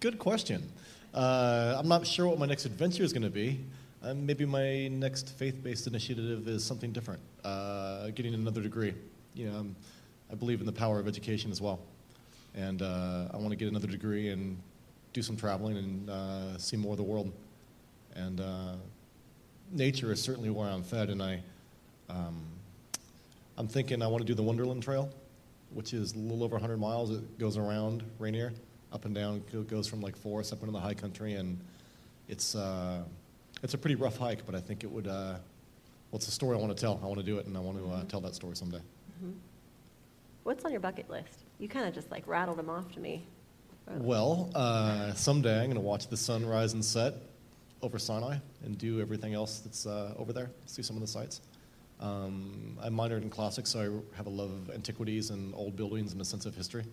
good 0.00 0.18
question. 0.18 0.70
Uh, 1.14 1.76
I'm 1.78 1.88
not 1.88 2.06
sure 2.06 2.28
what 2.28 2.38
my 2.38 2.44
next 2.44 2.66
adventure 2.66 3.02
is 3.02 3.14
going 3.14 3.22
to 3.22 3.30
be. 3.30 3.60
Uh, 4.02 4.12
maybe 4.12 4.44
my 4.44 4.88
next 4.88 5.30
faith-based 5.30 5.86
initiative 5.86 6.46
is 6.46 6.62
something 6.62 6.92
different. 6.92 7.20
Uh, 7.42 8.10
getting 8.10 8.34
another 8.34 8.60
degree. 8.60 8.92
You 9.34 9.50
know, 9.50 9.58
um, 9.58 9.76
I 10.30 10.34
believe 10.34 10.60
in 10.60 10.66
the 10.66 10.72
power 10.72 11.00
of 11.00 11.08
education 11.08 11.50
as 11.50 11.62
well, 11.62 11.80
and 12.54 12.82
uh, 12.82 13.28
I 13.32 13.36
want 13.38 13.50
to 13.50 13.56
get 13.56 13.68
another 13.68 13.86
degree 13.86 14.28
and 14.28 14.58
do 15.14 15.22
some 15.22 15.36
traveling 15.36 15.78
and 15.78 16.10
uh, 16.10 16.58
see 16.58 16.76
more 16.76 16.92
of 16.92 16.98
the 16.98 17.02
world. 17.02 17.32
And 18.14 18.40
uh, 18.40 18.74
nature 19.72 20.12
is 20.12 20.20
certainly 20.20 20.50
where 20.50 20.68
I'm 20.68 20.82
fed, 20.82 21.10
and 21.10 21.22
I, 21.22 21.40
um, 22.08 22.42
I'm 23.56 23.68
thinking 23.68 24.02
I 24.02 24.06
want 24.06 24.22
to 24.22 24.26
do 24.26 24.34
the 24.34 24.42
Wonderland 24.42 24.82
Trail, 24.82 25.10
which 25.72 25.92
is 25.92 26.14
a 26.14 26.18
little 26.18 26.44
over 26.44 26.54
100 26.54 26.78
miles. 26.78 27.10
It 27.10 27.38
goes 27.38 27.56
around 27.56 28.02
Rainier, 28.18 28.52
up 28.92 29.04
and 29.04 29.14
down. 29.14 29.42
It 29.52 29.68
goes 29.68 29.86
from 29.86 30.00
like 30.00 30.16
forest 30.16 30.52
up 30.52 30.60
into 30.60 30.72
the 30.72 30.80
high 30.80 30.94
country, 30.94 31.34
and 31.34 31.58
it's 32.28 32.54
uh, 32.54 33.02
it's 33.62 33.74
a 33.74 33.78
pretty 33.78 33.96
rough 33.96 34.16
hike, 34.16 34.44
but 34.46 34.54
I 34.54 34.60
think 34.60 34.84
it 34.84 34.90
would. 34.90 35.06
Uh, 35.06 35.36
well, 36.10 36.16
it's 36.16 36.28
a 36.28 36.32
story 36.32 36.56
I 36.56 36.60
want 36.60 36.74
to 36.74 36.80
tell. 36.80 36.98
I 37.02 37.06
want 37.06 37.18
to 37.18 37.26
do 37.26 37.38
it, 37.38 37.46
and 37.46 37.56
I 37.56 37.60
want 37.60 37.78
to 37.78 37.90
uh, 37.90 38.04
tell 38.04 38.20
that 38.22 38.34
story 38.34 38.56
someday. 38.56 38.80
What's 40.44 40.64
on 40.64 40.70
your 40.70 40.80
bucket 40.80 41.10
list? 41.10 41.44
You 41.58 41.68
kind 41.68 41.86
of 41.86 41.94
just 41.94 42.10
like 42.10 42.26
rattled 42.26 42.56
them 42.56 42.70
off 42.70 42.90
to 42.92 43.00
me. 43.00 43.26
Well, 43.86 44.50
uh, 44.54 45.12
someday 45.14 45.58
I'm 45.58 45.66
going 45.66 45.74
to 45.74 45.80
watch 45.80 46.08
the 46.08 46.16
sun 46.16 46.46
rise 46.46 46.72
and 46.72 46.84
set 46.84 47.14
over 47.82 47.98
Sinai 47.98 48.36
and 48.64 48.76
do 48.78 49.00
everything 49.00 49.34
else 49.34 49.60
that's 49.60 49.86
uh, 49.86 50.14
over 50.18 50.32
there, 50.32 50.50
see 50.66 50.82
some 50.82 50.96
of 50.96 51.02
the 51.02 51.08
sites. 51.08 51.40
Um, 52.00 52.78
I 52.80 52.88
minored 52.88 53.22
in 53.22 53.30
classics, 53.30 53.70
so 53.70 53.80
I 53.80 54.16
have 54.16 54.26
a 54.26 54.30
love 54.30 54.50
of 54.50 54.70
antiquities 54.70 55.30
and 55.30 55.54
old 55.54 55.76
buildings 55.76 56.12
and 56.12 56.20
a 56.20 56.24
sense 56.24 56.46
of 56.46 56.54
history. 56.54 56.84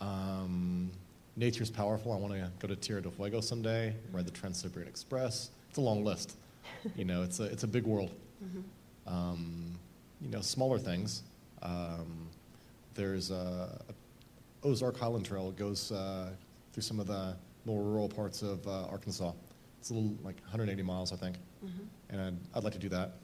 Um, 0.00 0.90
nature's 1.36 1.70
powerful. 1.70 2.12
I 2.12 2.16
want 2.16 2.34
to 2.34 2.50
go 2.58 2.68
to 2.68 2.76
Tierra 2.76 3.00
del 3.02 3.12
Fuego 3.12 3.40
someday, 3.40 3.94
ride 4.12 4.26
the 4.26 4.32
Trans-Siberian 4.32 4.88
Express. 4.88 5.50
It's 5.68 5.78
a 5.78 5.80
long 5.80 6.04
list. 6.04 6.36
you 6.96 7.04
know, 7.04 7.22
it's 7.22 7.38
a, 7.40 7.44
it's 7.44 7.62
a 7.62 7.68
big 7.68 7.84
world. 7.84 8.10
Um, 9.06 9.78
you 10.20 10.30
know, 10.30 10.40
smaller 10.40 10.78
things. 10.78 11.22
Um, 11.62 12.28
there's 12.94 13.30
a, 13.30 13.80
Ozark 14.64 14.98
Highland 14.98 15.24
Trail 15.26 15.52
goes 15.52 15.92
uh, 15.92 16.30
through 16.72 16.82
some 16.82 17.00
of 17.00 17.06
the 17.06 17.36
more 17.64 17.82
rural 17.82 18.08
parts 18.08 18.42
of 18.42 18.66
uh, 18.66 18.86
Arkansas. 18.86 19.32
It's 19.82 19.90
a 19.90 19.94
little 19.94 20.16
like 20.22 20.36
180 20.42 20.80
miles, 20.84 21.12
I 21.12 21.16
think, 21.16 21.38
and 22.08 22.20
I'd, 22.20 22.36
I'd 22.54 22.62
like 22.62 22.72
to 22.74 22.78
do 22.78 22.88
that 22.90 23.14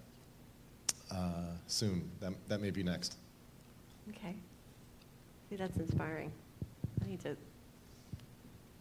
uh, 1.09 1.53
soon. 1.69 2.11
That, 2.19 2.33
that 2.49 2.61
may 2.61 2.73
be 2.73 2.83
next. 2.83 3.15
Okay. 4.09 4.35
See, 5.49 5.55
that's 5.55 5.77
inspiring. 5.77 6.33
I 7.01 7.07
need 7.07 7.21
to 7.21 7.37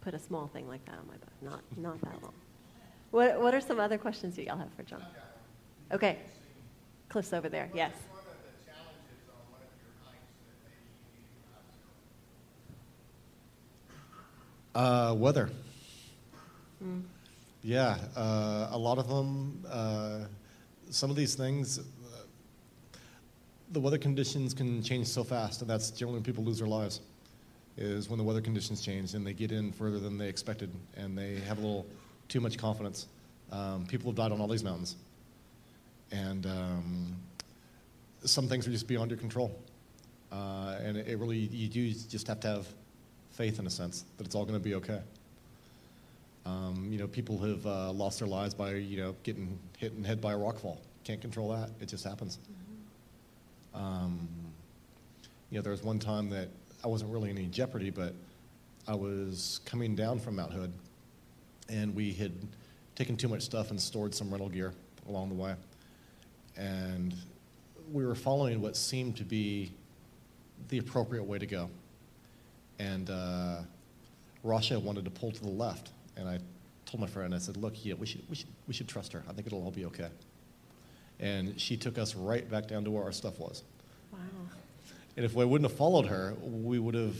put 0.02 0.16
a 0.16 0.20
small 0.20 0.48
thing 0.48 0.68
like 0.68 0.84
that 0.86 0.96
on 0.96 1.06
my 1.08 1.18
butt. 1.18 1.30
Not, 1.44 1.62
not 1.78 2.02
that 2.02 2.24
long. 2.24 2.34
What, 3.12 3.40
what 3.40 3.54
are 3.54 3.62
some 3.62 3.80
other 3.80 4.00
questions 4.00 4.36
that 4.38 4.46
y'all 4.46 4.58
have 4.58 4.74
for 4.74 4.82
John? 4.82 5.06
Okay. 5.92 6.18
Cliff's 7.10 7.32
over 7.32 7.48
there. 7.48 7.70
Yes. 7.76 7.94
Uh, 14.74 15.14
weather. 15.16 15.52
Yeah, 17.64 17.98
uh, 18.16 18.70
a 18.72 18.78
lot 18.78 18.98
of 18.98 19.08
them. 19.08 19.64
Uh, 19.70 20.20
some 20.90 21.10
of 21.10 21.16
these 21.16 21.36
things, 21.36 21.80
uh, 21.80 22.98
the 23.72 23.80
weather 23.80 23.98
conditions 23.98 24.54
can 24.54 24.82
change 24.82 25.08
so 25.08 25.24
fast, 25.24 25.62
and 25.62 25.70
that's 25.70 25.92
generally 25.92 26.18
when 26.18 26.24
people 26.24 26.44
lose 26.44 26.60
their 26.60 26.68
lives. 26.68 27.02
Is 27.80 28.10
when 28.10 28.18
the 28.18 28.24
weather 28.24 28.42
conditions 28.42 28.82
change 28.82 29.14
and 29.14 29.26
they 29.26 29.34
get 29.34 29.52
in 29.52 29.72
further 29.72 30.00
than 30.00 30.18
they 30.18 30.28
expected, 30.28 30.72
and 30.96 31.16
they 31.16 31.36
have 31.42 31.60
a 31.60 31.62
little 31.62 31.86
too 32.28 32.40
much 32.40 32.58
confidence. 32.58 33.08
Um, 33.52 33.86
people 33.86 34.10
have 34.10 34.16
died 34.16 34.32
on 34.32 34.42
all 34.42 34.48
these 34.48 34.64
mountains, 34.64 34.96
and 36.12 36.46
um, 36.46 37.16
some 38.24 38.48
things 38.48 38.68
are 38.68 38.72
just 38.72 38.88
beyond 38.88 39.12
your 39.12 39.20
control. 39.20 39.52
Uh, 40.32 40.78
and 40.82 40.98
it, 40.98 41.08
it 41.08 41.18
really, 41.18 41.38
you 41.38 41.68
do 41.68 41.90
just 41.92 42.28
have 42.28 42.40
to 42.42 42.48
have 42.48 42.68
faith 43.32 43.60
in 43.60 43.68
a 43.68 43.70
sense 43.70 44.06
that 44.18 44.26
it's 44.26 44.36
all 44.36 44.44
going 44.44 44.58
to 44.58 44.64
be 44.64 44.76
okay. 44.76 45.02
Um, 46.48 46.88
you 46.90 46.98
know, 46.98 47.08
people 47.08 47.38
have 47.40 47.66
uh, 47.66 47.92
lost 47.92 48.20
their 48.20 48.28
lives 48.28 48.54
by, 48.54 48.76
you 48.76 48.98
know, 48.98 49.16
getting 49.24 49.60
hit 49.78 49.92
in 49.92 50.02
the 50.02 50.08
head 50.08 50.22
by 50.22 50.32
a 50.32 50.38
rock 50.38 50.60
fall. 50.60 50.80
Can't 51.04 51.20
control 51.20 51.50
that. 51.50 51.72
It 51.82 51.90
just 51.90 52.06
happens. 52.06 52.40
Um, 53.74 54.30
you 55.50 55.58
know, 55.58 55.62
there 55.62 55.72
was 55.72 55.84
one 55.84 56.00
time 56.00 56.30
that 56.30 56.48
I 56.86 56.88
wasn't 56.88 57.12
really 57.12 57.32
in 57.32 57.38
any 57.38 57.48
jeopardy, 57.48 57.90
but 57.90 58.14
I 58.88 58.96
was 58.96 59.60
coming 59.66 59.94
down 59.94 60.20
from 60.20 60.38
Mount 60.38 60.54
Hood, 60.54 60.72
and 61.68 61.94
we 61.94 62.14
had 62.14 62.32
taken 62.96 63.18
too 63.18 63.28
much 63.28 63.42
stuff 63.42 63.70
and 63.70 63.80
stored 63.80 64.16
some 64.16 64.32
rental 64.32 64.48
gear 64.48 64.74
along 65.10 65.28
the 65.30 65.36
way. 65.36 65.54
And 66.56 67.14
we 67.92 68.06
were 68.06 68.16
following 68.16 68.62
what 68.62 68.78
seemed 68.78 69.18
to 69.18 69.26
be 69.26 69.74
the 70.70 70.78
appropriate 70.78 71.24
way 71.24 71.40
to 71.40 71.46
go. 71.46 71.70
And 72.80 73.10
uh, 73.10 73.58
Rasha 74.46 74.82
wanted 74.82 75.04
to 75.04 75.12
pull 75.12 75.32
to 75.32 75.42
the 75.42 75.50
left, 75.50 75.92
and 76.18 76.28
I 76.28 76.40
told 76.86 77.00
my 77.02 77.08
friend, 77.08 77.34
I 77.34 77.38
said, 77.38 77.58
"Look, 77.58 77.86
yeah, 77.86 77.94
we 77.96 78.06
should, 78.06 78.28
we 78.30 78.36
should, 78.36 78.48
we 78.68 78.74
should 78.74 78.88
trust 78.88 79.14
her. 79.14 79.24
I 79.30 79.34
think 79.34 79.48
it'll 79.48 79.64
all 79.64 79.72
be 79.72 79.86
okay." 79.86 80.10
And 81.20 81.60
she 81.60 81.78
took 81.78 81.98
us 81.98 82.16
right 82.16 82.50
back 82.50 82.68
down 82.68 82.84
to 82.84 82.92
where 82.92 83.04
our 83.04 83.12
stuff 83.12 83.40
was. 83.40 83.64
Wow. 84.14 84.20
And 85.16 85.26
if 85.26 85.34
we 85.34 85.46
wouldn't 85.46 85.70
have 85.70 85.78
followed 85.78 86.06
her, 86.06 86.36
we 86.44 86.78
would 86.78 86.94
have, 86.94 87.16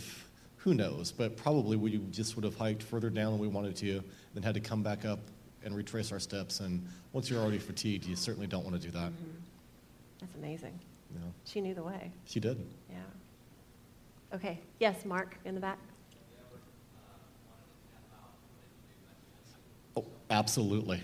who 0.58 0.76
knows, 0.76 1.12
but 1.12 1.36
probably 1.36 1.78
we 1.78 1.98
just 2.12 2.36
would 2.36 2.46
have 2.46 2.56
hiked 2.56 2.84
further 2.84 3.10
down 3.10 3.32
than 3.32 3.40
we 3.40 3.48
wanted 3.48 3.76
to, 3.78 4.04
then 4.36 4.44
had 4.44 4.54
to 4.54 4.60
come 4.60 4.84
back 4.84 5.04
up 5.04 5.18
and 5.66 5.76
retrace 5.76 6.12
our 6.12 6.20
steps. 6.20 6.60
And 6.60 6.88
once 7.12 7.28
you're 7.28 7.42
already 7.42 7.58
fatigued, 7.58 8.06
you 8.06 8.16
certainly 8.16 8.46
don't 8.46 8.64
want 8.64 8.80
to 8.80 8.82
do 8.82 8.92
that. 8.92 9.10
Mm-hmm. 9.12 9.32
That's 10.20 10.36
amazing. 10.36 10.80
Know, 11.16 11.22
She 11.46 11.60
knew 11.62 11.74
the 11.74 11.82
way. 11.84 12.12
she 12.26 12.40
did. 12.40 12.64
Yeah. 12.92 12.98
Okay. 14.36 14.60
Yes, 14.80 15.06
Mark 15.06 15.38
in 15.46 15.56
the 15.56 15.62
back. 15.62 15.80
Oh, 19.96 20.06
absolutely. 20.30 21.02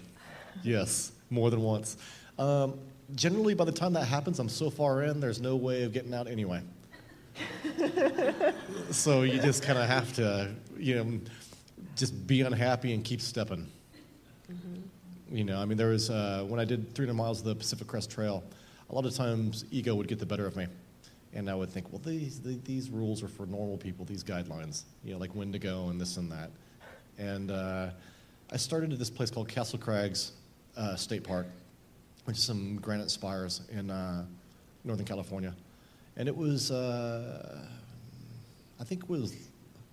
Yes, 0.63 1.12
more 1.29 1.49
than 1.49 1.62
once. 1.62 1.97
Um, 2.38 2.79
generally, 3.15 3.53
by 3.53 3.65
the 3.65 3.71
time 3.71 3.93
that 3.93 4.05
happens, 4.05 4.39
I'm 4.39 4.49
so 4.49 4.69
far 4.69 5.03
in, 5.03 5.19
there's 5.19 5.41
no 5.41 5.55
way 5.55 5.83
of 5.83 5.93
getting 5.93 6.13
out 6.13 6.27
anyway. 6.27 6.62
so 8.91 9.23
you 9.23 9.39
just 9.39 9.63
kind 9.63 9.79
of 9.79 9.88
have 9.88 10.13
to, 10.13 10.51
you 10.77 10.95
know, 10.95 11.19
just 11.95 12.25
be 12.27 12.41
unhappy 12.41 12.93
and 12.93 13.03
keep 13.03 13.21
stepping. 13.21 13.67
You 15.31 15.43
know, 15.43 15.59
I 15.59 15.65
mean, 15.65 15.77
there 15.77 15.89
was, 15.89 16.09
uh, 16.12 16.45
when 16.47 16.59
I 16.59 16.65
did 16.65 16.93
300 16.93 17.15
miles 17.15 17.39
of 17.39 17.45
the 17.45 17.55
Pacific 17.55 17.88
Crest 17.88 18.12
Trail, 18.12 18.43
a 18.89 18.93
lot 18.95 19.05
of 19.05 19.15
times 19.15 19.65
ego 19.71 19.95
would 19.95 20.07
get 20.07 20.19
the 20.19 20.25
better 20.27 20.45
of 20.45 20.55
me. 20.55 20.67
And 21.33 21.49
I 21.49 21.55
would 21.55 21.71
think, 21.71 21.91
well, 21.91 22.01
these, 22.05 22.39
the- 22.39 22.59
these 22.63 22.91
rules 22.91 23.23
are 23.23 23.27
for 23.27 23.47
normal 23.47 23.77
people, 23.77 24.05
these 24.05 24.23
guidelines, 24.23 24.83
you 25.03 25.13
know, 25.13 25.19
like 25.19 25.33
when 25.33 25.51
to 25.51 25.57
go 25.59 25.89
and 25.89 25.99
this 25.99 26.17
and 26.17 26.31
that. 26.31 26.51
And 27.17 27.49
uh, 27.49 27.89
I 28.51 28.58
started 28.58 28.93
at 28.93 28.99
this 28.99 29.10
place 29.10 29.32
called 29.32 29.47
Castle 29.47 29.79
Crags 29.79 30.34
uh, 30.77 30.95
State 30.95 31.23
Park, 31.23 31.47
which 32.25 32.38
is 32.38 32.43
some 32.43 32.75
granite 32.77 33.10
spires 33.10 33.62
in 33.71 33.89
uh, 33.89 34.25
Northern 34.84 35.06
California. 35.06 35.53
And 36.17 36.27
it 36.27 36.36
was, 36.36 36.71
uh, 36.71 37.65
I 38.79 38.84
think 38.84 39.03
it 39.03 39.10
was 39.10 39.34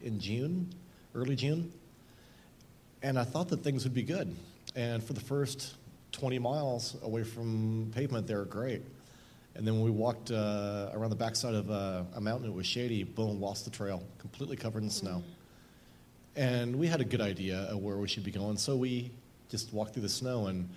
in 0.03 0.19
June, 0.21 0.69
early 1.15 1.37
June. 1.37 1.73
And 3.03 3.19
I 3.19 3.25
thought 3.25 3.49
that 3.49 3.63
things 3.63 3.85
would 3.85 3.95
be 3.95 4.03
good. 4.03 4.35
And 4.77 5.03
for 5.03 5.15
the 5.15 5.21
first 5.21 5.77
20 6.13 6.39
miles 6.39 6.97
away 7.03 7.25
from 7.25 7.91
pavement, 7.95 8.27
they 8.27 8.35
were 8.35 8.45
great. 8.45 8.83
And 9.55 9.67
then 9.67 9.75
when 9.75 9.85
we 9.85 9.91
walked 9.91 10.31
uh, 10.31 10.91
around 10.93 11.11
the 11.11 11.17
backside 11.17 11.55
of 11.55 11.71
uh, 11.71 12.03
a 12.15 12.21
mountain, 12.21 12.49
it 12.49 12.55
was 12.55 12.67
shady, 12.67 13.05
boom, 13.05 13.41
lost 13.41 13.65
the 13.65 13.71
trail, 13.71 14.03
completely 14.19 14.57
covered 14.57 14.83
in 14.83 14.91
snow. 14.91 15.23
And 16.37 16.77
we 16.77 16.87
had 16.87 17.01
a 17.01 17.05
good 17.05 17.21
idea 17.21 17.67
of 17.71 17.79
where 17.79 17.97
we 17.97 18.09
should 18.09 18.25
be 18.25 18.31
going, 18.31 18.57
so 18.57 18.77
we 18.77 19.11
just 19.49 19.73
walked 19.73 19.95
through 19.95 20.03
the 20.03 20.09
snow. 20.09 20.47
And 20.47 20.69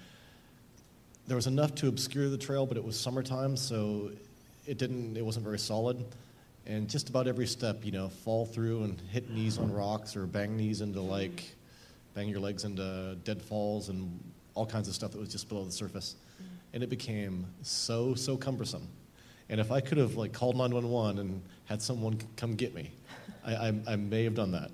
there 1.27 1.35
was 1.35 1.47
enough 1.47 1.75
to 1.75 1.87
obscure 1.87 2.29
the 2.29 2.37
trail, 2.37 2.65
but 2.65 2.75
it 2.75 2.83
was 2.83 2.99
summertime, 2.99 3.55
so 3.55 4.11
it 4.65 4.77
didn't, 4.77 5.15
it 5.15 5.23
wasn't 5.23 5.45
very 5.45 5.59
solid. 5.59 6.03
And 6.65 6.89
just 6.89 7.09
about 7.09 7.27
every 7.27 7.45
step, 7.45 7.85
you 7.85 7.91
know, 7.91 8.09
fall 8.09 8.45
through 8.45 8.83
and 8.83 9.01
hit 9.11 9.29
knees 9.29 9.57
on 9.57 9.71
rocks 9.71 10.15
or 10.15 10.25
bang 10.25 10.55
knees 10.55 10.81
into 10.81 11.01
like, 11.01 11.43
bang 12.13 12.29
your 12.29 12.39
legs 12.39 12.63
into 12.63 13.17
deadfalls 13.23 13.89
and 13.89 14.19
all 14.55 14.65
kinds 14.65 14.87
of 14.87 14.95
stuff 14.95 15.11
that 15.11 15.19
was 15.19 15.29
just 15.29 15.49
below 15.49 15.65
the 15.65 15.71
surface. 15.71 16.15
And 16.73 16.81
it 16.81 16.89
became 16.89 17.45
so, 17.61 18.15
so 18.15 18.37
cumbersome. 18.37 18.87
And 19.49 19.59
if 19.59 19.71
I 19.71 19.81
could 19.81 19.97
have 19.97 20.15
like 20.15 20.31
called 20.31 20.55
911 20.55 21.19
and 21.19 21.41
had 21.65 21.81
someone 21.81 22.17
come 22.37 22.55
get 22.55 22.73
me, 22.73 22.91
I, 23.45 23.53
I, 23.53 23.73
I 23.87 23.95
may 23.97 24.23
have 24.23 24.35
done 24.35 24.51
that. 24.51 24.71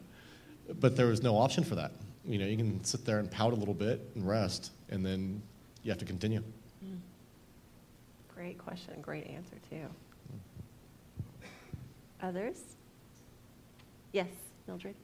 But 0.79 0.95
there 0.95 1.08
was 1.08 1.23
no 1.23 1.38
option 1.38 1.63
for 1.63 1.75
that. 1.75 1.91
You 2.25 2.38
know, 2.38 2.45
you 2.45 2.58
can 2.58 2.84
sit 2.84 3.05
there 3.05 3.19
and 3.19 3.29
pout 3.32 3.53
a 3.53 3.55
little 3.55 3.73
bit 3.73 4.08
and 4.15 4.27
rest, 4.27 4.71
and 4.89 5.05
then 5.05 5.41
you 5.84 5.91
have 5.91 5.99
to 5.99 6.05
continue. 6.05 6.43
Mm. 6.86 6.99
Great 8.36 8.58
question. 8.58 9.01
Great 9.01 9.27
answer, 9.27 9.55
too. 9.69 9.88
Others? 12.21 12.62
Yes, 14.12 14.27
Mildred. 14.67 14.95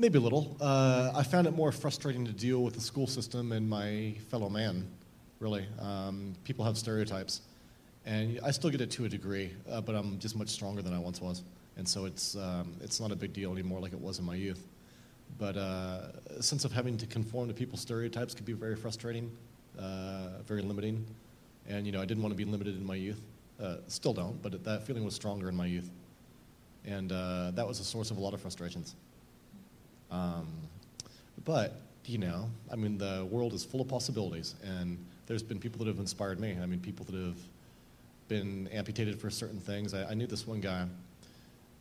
Maybe 0.00 0.16
a 0.16 0.20
little. 0.22 0.56
Uh, 0.62 1.12
I 1.14 1.22
found 1.22 1.46
it 1.46 1.54
more 1.54 1.70
frustrating 1.70 2.24
to 2.24 2.32
deal 2.32 2.62
with 2.62 2.72
the 2.72 2.80
school 2.80 3.06
system 3.06 3.52
and 3.52 3.68
my 3.68 4.14
fellow 4.30 4.48
man, 4.48 4.88
really. 5.40 5.66
Um, 5.78 6.32
people 6.42 6.64
have 6.64 6.78
stereotypes. 6.78 7.42
And 8.06 8.40
I 8.42 8.50
still 8.50 8.70
get 8.70 8.80
it 8.80 8.90
to 8.92 9.04
a 9.04 9.10
degree, 9.10 9.52
uh, 9.70 9.82
but 9.82 9.94
I'm 9.94 10.18
just 10.18 10.36
much 10.36 10.48
stronger 10.48 10.80
than 10.80 10.94
I 10.94 10.98
once 10.98 11.20
was. 11.20 11.42
And 11.76 11.86
so 11.86 12.06
it's, 12.06 12.34
um, 12.34 12.72
it's 12.80 12.98
not 12.98 13.12
a 13.12 13.14
big 13.14 13.34
deal 13.34 13.52
anymore 13.52 13.78
like 13.78 13.92
it 13.92 14.00
was 14.00 14.18
in 14.18 14.24
my 14.24 14.36
youth. 14.36 14.66
But 15.38 15.58
uh, 15.58 16.12
a 16.30 16.42
sense 16.42 16.64
of 16.64 16.72
having 16.72 16.96
to 16.96 17.06
conform 17.06 17.48
to 17.48 17.54
people's 17.54 17.82
stereotypes 17.82 18.32
can 18.32 18.46
be 18.46 18.54
very 18.54 18.76
frustrating, 18.76 19.30
uh, 19.78 20.38
very 20.46 20.62
limiting. 20.62 21.04
And, 21.68 21.84
you 21.84 21.92
know, 21.92 22.00
I 22.00 22.06
didn't 22.06 22.22
want 22.22 22.32
to 22.32 22.42
be 22.42 22.50
limited 22.50 22.74
in 22.74 22.86
my 22.86 22.94
youth. 22.94 23.20
Uh, 23.62 23.76
still 23.88 24.14
don't, 24.14 24.40
but 24.40 24.64
that 24.64 24.86
feeling 24.86 25.04
was 25.04 25.14
stronger 25.14 25.50
in 25.50 25.56
my 25.56 25.66
youth. 25.66 25.90
And 26.86 27.12
uh, 27.12 27.50
that 27.50 27.68
was 27.68 27.80
a 27.80 27.84
source 27.84 28.10
of 28.10 28.16
a 28.16 28.20
lot 28.20 28.32
of 28.32 28.40
frustrations. 28.40 28.96
Um, 30.10 30.48
but, 31.44 31.80
you 32.04 32.18
know, 32.18 32.50
I 32.70 32.76
mean, 32.76 32.98
the 32.98 33.26
world 33.30 33.52
is 33.52 33.64
full 33.64 33.80
of 33.80 33.88
possibilities, 33.88 34.54
and 34.62 34.98
there's 35.26 35.42
been 35.42 35.58
people 35.58 35.78
that 35.78 35.86
have 35.86 35.98
inspired 35.98 36.40
me. 36.40 36.56
I 36.60 36.66
mean, 36.66 36.80
people 36.80 37.06
that 37.06 37.14
have 37.14 37.38
been 38.28 38.68
amputated 38.68 39.20
for 39.20 39.30
certain 39.30 39.60
things. 39.60 39.94
I, 39.94 40.10
I 40.10 40.14
knew 40.14 40.26
this 40.26 40.46
one 40.46 40.60
guy 40.60 40.86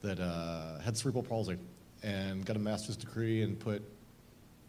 that 0.02 0.20
uh, 0.20 0.80
had 0.80 0.98
cerebral 0.98 1.24
palsy 1.24 1.58
and 2.04 2.46
got 2.46 2.56
a 2.56 2.60
master's 2.60 2.96
degree 2.96 3.44
and 3.44 3.60
put 3.60 3.82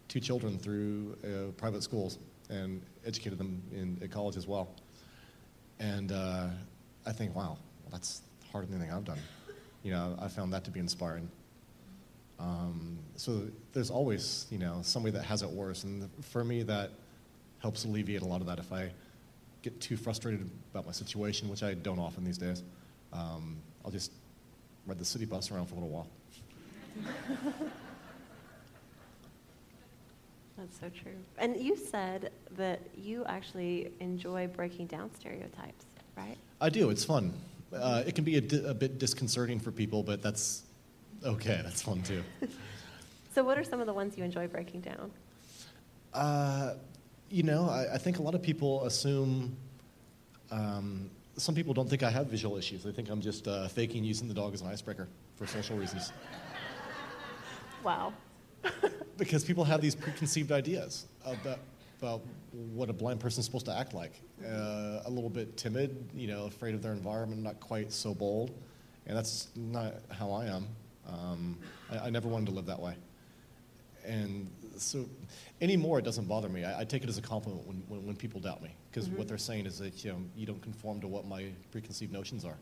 two 0.08 0.20
children 0.20 0.58
through 0.58 1.16
uh, 1.24 1.52
private 1.52 1.82
schools 1.82 2.18
and 2.48 2.82
educated 3.06 3.38
them 3.38 3.62
in 3.72 3.98
at 4.02 4.10
college 4.10 4.36
as 4.36 4.46
well. 4.46 4.68
And 5.78 6.12
uh, 6.12 6.48
I 7.06 7.12
think, 7.12 7.34
wow, 7.34 7.56
that's 7.90 8.22
harder 8.50 8.66
than 8.66 8.76
anything 8.76 8.94
I've 8.94 9.04
done. 9.04 9.20
You 9.82 9.92
know, 9.92 10.16
I 10.20 10.28
found 10.28 10.52
that 10.52 10.64
to 10.64 10.70
be 10.70 10.80
inspiring. 10.80 11.30
Um, 12.40 12.98
so 13.16 13.42
there's 13.72 13.90
always, 13.90 14.46
you 14.50 14.58
know, 14.58 14.78
somebody 14.82 15.12
that 15.12 15.24
has 15.24 15.42
it 15.42 15.50
worse, 15.50 15.84
and 15.84 16.08
for 16.22 16.42
me, 16.42 16.62
that 16.62 16.90
helps 17.58 17.84
alleviate 17.84 18.22
a 18.22 18.24
lot 18.24 18.40
of 18.40 18.46
that. 18.46 18.58
If 18.58 18.72
I 18.72 18.90
get 19.62 19.78
too 19.80 19.96
frustrated 19.96 20.48
about 20.72 20.86
my 20.86 20.92
situation, 20.92 21.48
which 21.50 21.62
I 21.62 21.74
don't 21.74 21.98
often 21.98 22.24
these 22.24 22.38
days, 22.38 22.62
um, 23.12 23.58
I'll 23.84 23.90
just 23.90 24.12
ride 24.86 24.98
the 24.98 25.04
city 25.04 25.26
bus 25.26 25.50
around 25.50 25.66
for 25.66 25.74
a 25.74 25.78
little 25.78 25.90
while. 25.90 26.08
That's 30.56 30.78
so 30.78 30.90
true. 31.02 31.16
And 31.38 31.56
you 31.56 31.76
said 31.76 32.32
that 32.56 32.80
you 32.96 33.24
actually 33.24 33.92
enjoy 34.00 34.46
breaking 34.46 34.86
down 34.86 35.10
stereotypes, 35.18 35.86
right? 36.16 36.36
I 36.60 36.68
do. 36.68 36.90
It's 36.90 37.04
fun. 37.04 37.32
Uh, 37.72 38.02
it 38.06 38.14
can 38.14 38.24
be 38.24 38.36
a, 38.36 38.40
di- 38.40 38.64
a 38.64 38.74
bit 38.74 38.98
disconcerting 38.98 39.58
for 39.58 39.70
people, 39.70 40.02
but 40.02 40.22
that's 40.22 40.64
okay. 41.24 41.60
That's 41.62 41.82
fun 41.82 42.02
too. 42.02 42.22
So, 43.32 43.44
what 43.44 43.56
are 43.58 43.62
some 43.62 43.80
of 43.80 43.86
the 43.86 43.94
ones 43.94 44.18
you 44.18 44.24
enjoy 44.24 44.48
breaking 44.48 44.80
down? 44.80 45.12
Uh, 46.12 46.74
you 47.28 47.44
know, 47.44 47.68
I, 47.68 47.94
I 47.94 47.98
think 47.98 48.18
a 48.18 48.22
lot 48.22 48.34
of 48.34 48.42
people 48.42 48.84
assume. 48.84 49.56
Um, 50.50 51.10
some 51.36 51.54
people 51.54 51.72
don't 51.72 51.88
think 51.88 52.02
I 52.02 52.10
have 52.10 52.26
visual 52.26 52.56
issues. 52.56 52.82
They 52.82 52.90
think 52.90 53.08
I'm 53.08 53.20
just 53.20 53.46
uh, 53.46 53.68
faking 53.68 54.02
using 54.02 54.26
the 54.26 54.34
dog 54.34 54.52
as 54.52 54.62
an 54.62 54.66
icebreaker 54.66 55.08
for 55.36 55.46
social 55.46 55.76
reasons. 55.76 56.12
Wow. 57.82 58.12
because 59.16 59.42
people 59.42 59.64
have 59.64 59.80
these 59.80 59.94
preconceived 59.94 60.52
ideas 60.52 61.06
about, 61.24 61.60
about 61.98 62.20
what 62.52 62.90
a 62.90 62.92
blind 62.92 63.20
person's 63.20 63.46
supposed 63.46 63.64
to 63.64 63.74
act 63.74 63.94
like. 63.94 64.20
Uh, 64.44 65.00
a 65.06 65.08
little 65.10 65.30
bit 65.30 65.56
timid, 65.56 65.96
you 66.14 66.26
know, 66.26 66.44
afraid 66.44 66.74
of 66.74 66.82
their 66.82 66.92
environment, 66.92 67.42
not 67.42 67.58
quite 67.58 67.90
so 67.90 68.14
bold. 68.14 68.50
And 69.06 69.16
that's 69.16 69.48
not 69.56 69.94
how 70.10 70.30
I 70.30 70.44
am. 70.44 70.66
Um, 71.08 71.58
I, 71.90 72.06
I 72.06 72.10
never 72.10 72.28
wanted 72.28 72.46
to 72.46 72.52
live 72.52 72.66
that 72.66 72.80
way. 72.80 72.94
And 74.04 74.50
so 74.76 75.06
anymore, 75.60 75.98
it 75.98 76.04
doesn't 76.04 76.26
bother 76.26 76.48
me. 76.48 76.64
I, 76.64 76.80
I 76.80 76.84
take 76.84 77.02
it 77.02 77.08
as 77.08 77.18
a 77.18 77.22
compliment 77.22 77.66
when, 77.66 77.82
when, 77.88 78.06
when 78.06 78.16
people 78.16 78.40
doubt 78.40 78.62
me, 78.62 78.74
because 78.90 79.10
what 79.10 79.28
they're 79.28 79.36
saying 79.36 79.66
is 79.66 79.78
that 79.78 80.02
you, 80.04 80.12
know, 80.12 80.18
you 80.34 80.46
don't 80.46 80.62
conform 80.62 81.00
to 81.02 81.08
what 81.08 81.26
my 81.26 81.46
preconceived 81.70 82.12
notions 82.12 82.44
are. 82.44 82.56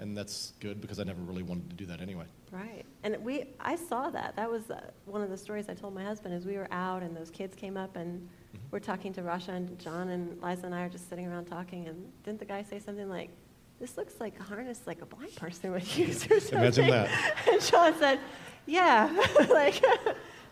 And 0.00 0.16
that's 0.16 0.54
good 0.60 0.80
because 0.80 0.98
I 0.98 1.04
never 1.04 1.20
really 1.20 1.42
wanted 1.42 1.68
to 1.68 1.76
do 1.76 1.84
that 1.86 2.00
anyway. 2.00 2.24
Right. 2.50 2.84
And 3.02 3.18
we, 3.22 3.44
I 3.60 3.76
saw 3.76 4.08
that. 4.08 4.34
That 4.36 4.50
was 4.50 4.70
uh, 4.70 4.80
one 5.04 5.20
of 5.20 5.28
the 5.28 5.36
stories 5.36 5.68
I 5.68 5.74
told 5.74 5.94
my 5.94 6.02
husband 6.02 6.34
is 6.34 6.46
we 6.46 6.56
were 6.56 6.68
out 6.70 7.02
and 7.02 7.14
those 7.14 7.30
kids 7.30 7.54
came 7.54 7.76
up 7.76 7.94
and 7.96 8.26
we're 8.70 8.78
talking 8.78 9.12
to 9.12 9.20
Rasha 9.20 9.50
and 9.50 9.78
John 9.78 10.08
and 10.08 10.42
Liza 10.42 10.64
and 10.64 10.74
I 10.74 10.82
are 10.84 10.88
just 10.88 11.10
sitting 11.10 11.26
around 11.26 11.44
talking 11.44 11.88
and 11.88 12.10
didn't 12.24 12.38
the 12.38 12.46
guy 12.46 12.62
say 12.62 12.78
something 12.78 13.08
like, 13.08 13.28
this 13.80 13.96
looks 13.96 14.20
like 14.20 14.38
a 14.38 14.42
harness 14.42 14.82
like 14.86 15.00
a 15.00 15.06
blind 15.06 15.34
person 15.36 15.72
would 15.72 15.96
use 15.96 16.30
or 16.30 16.38
something? 16.38 16.58
Imagine 16.58 16.90
that. 16.90 17.36
And 17.50 17.62
John 17.62 17.98
said, 17.98 18.20
yeah, 18.66 19.10
like, 19.50 19.82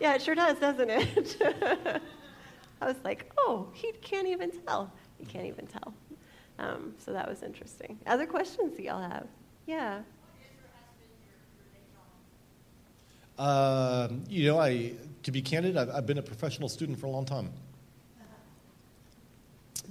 yeah, 0.01 0.15
it 0.15 0.23
sure 0.23 0.35
does, 0.35 0.59
doesn't 0.59 0.91
it? 0.91 2.03
I 2.81 2.87
was 2.87 2.97
like, 3.05 3.31
oh, 3.39 3.69
he 3.75 3.93
can't 4.01 4.27
even 4.27 4.51
tell. 4.67 4.93
He 5.19 5.27
can't 5.27 5.47
even 5.47 5.67
tell. 5.67 5.93
Um, 6.59 6.95
so 6.99 7.13
that 7.13 7.29
was 7.29 7.43
interesting. 7.43 7.99
Other 8.07 8.27
questions 8.27 8.77
that 8.77 8.83
y'all 8.83 9.03
have? 9.03 9.27
Yeah. 9.67 10.01
Um, 13.39 14.25
you 14.29 14.47
know, 14.47 14.59
I, 14.59 14.95
to 15.23 15.31
be 15.31 15.43
candid, 15.43 15.77
I've, 15.77 15.91
I've 15.91 16.07
been 16.07 16.19
a 16.19 16.23
professional 16.23 16.69
student 16.69 16.99
for 16.99 17.07
a 17.07 17.11
long 17.11 17.25
time. 17.25 17.53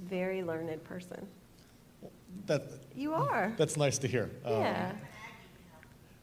Very 0.04 0.44
learned 0.44 0.84
person. 0.84 1.26
That, 2.46 2.64
You 2.96 3.14
are. 3.14 3.54
that's 3.58 3.78
nice 3.78 3.98
to 4.00 4.08
hear. 4.08 4.30
Um, 4.46 4.62
yeah. 4.62 4.92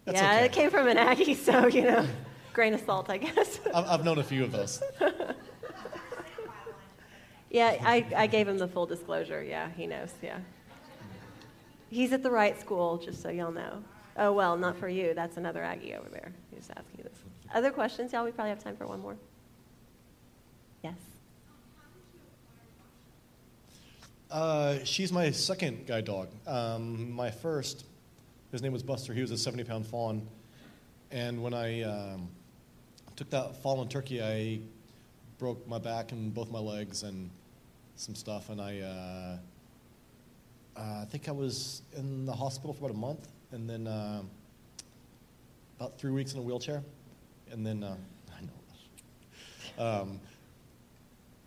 that's 0.05 0.21
yeah, 0.21 0.37
okay. 0.37 0.45
it 0.47 0.53
came 0.53 0.71
from 0.71 0.89
an 0.89 0.97
Aggie, 0.97 1.35
so, 1.49 1.67
you 1.67 1.83
know, 1.83 2.07
grain 2.53 2.75
of 2.75 2.81
salt, 2.81 3.11
I 3.11 3.19
guess. 3.19 3.61
I've, 3.75 3.87
I've 3.87 4.05
known 4.05 4.19
a 4.19 4.25
few 4.25 4.45
of 4.45 4.53
those. 4.53 4.83
yeah, 7.51 7.77
I, 7.83 8.07
I 8.17 8.27
gave 8.27 8.49
him 8.49 8.59
the 8.59 8.69
full 8.69 8.87
disclosure. 8.87 9.43
Yeah, 9.43 9.69
he 9.77 9.87
knows. 9.87 10.13
Yeah. 10.23 10.39
He's 11.91 12.13
at 12.13 12.23
the 12.23 12.31
right 12.31 12.59
school, 12.59 12.99
just 12.99 13.23
so 13.23 13.29
y'all 13.29 13.53
know. 13.53 13.83
Oh, 14.17 14.33
well, 14.33 14.57
not 14.57 14.77
for 14.77 14.89
you. 14.89 15.13
That's 15.15 15.37
another 15.37 15.63
Aggie 15.63 15.95
over 15.95 16.09
there 16.09 16.33
who's 16.53 16.69
asking 16.71 17.05
this. 17.05 17.19
Other 17.53 17.71
questions, 17.71 18.13
y'all? 18.13 18.25
We 18.25 18.31
probably 18.31 18.51
have 18.51 18.63
time 18.63 18.77
for 18.77 18.87
one 18.87 19.01
more. 19.01 19.17
Yes. 20.83 20.95
Uh, 24.35 24.83
she's 24.83 25.13
my 25.13 25.31
second 25.31 25.87
guide 25.87 26.07
dog. 26.07 26.29
Um, 26.45 27.13
my 27.13 27.31
first, 27.31 27.85
his 28.51 28.63
name 28.63 28.73
was 28.73 28.83
Buster. 28.83 29.15
He 29.15 29.21
was 29.21 29.31
a 29.31 29.39
70 29.39 29.63
pound 29.63 29.87
fawn. 29.87 30.27
And 31.13 31.41
when 31.41 31.55
I 31.55 31.83
um, 31.83 32.29
took 33.15 33.31
that 33.31 33.63
fall 33.63 33.81
in 33.81 33.87
Turkey, 33.87 34.21
I 34.21 34.59
broke 35.39 35.69
my 35.69 35.79
back 35.79 36.11
and 36.11 36.35
both 36.35 36.51
my 36.51 36.59
legs 36.59 37.05
and 37.05 37.31
some 37.95 38.17
stuff. 38.17 38.51
And 38.51 38.61
I, 38.61 38.81
uh, 38.81 40.81
uh, 40.81 41.03
I 41.03 41.05
think 41.05 41.29
I 41.29 41.33
was 41.33 41.83
in 41.97 42.27
the 42.27 42.33
hospital 42.33 42.75
for 42.75 42.87
about 42.87 42.97
a 42.97 42.99
month 42.99 43.29
and 43.53 43.71
then 43.71 43.87
uh, 43.87 44.23
about 45.79 45.97
three 45.97 46.11
weeks 46.11 46.33
in 46.33 46.41
a 46.41 46.43
wheelchair. 46.43 46.83
And 47.53 47.65
then, 47.65 47.85
uh, 47.85 47.95
I 48.37 49.85
know. 49.85 50.01
Um, 50.01 50.21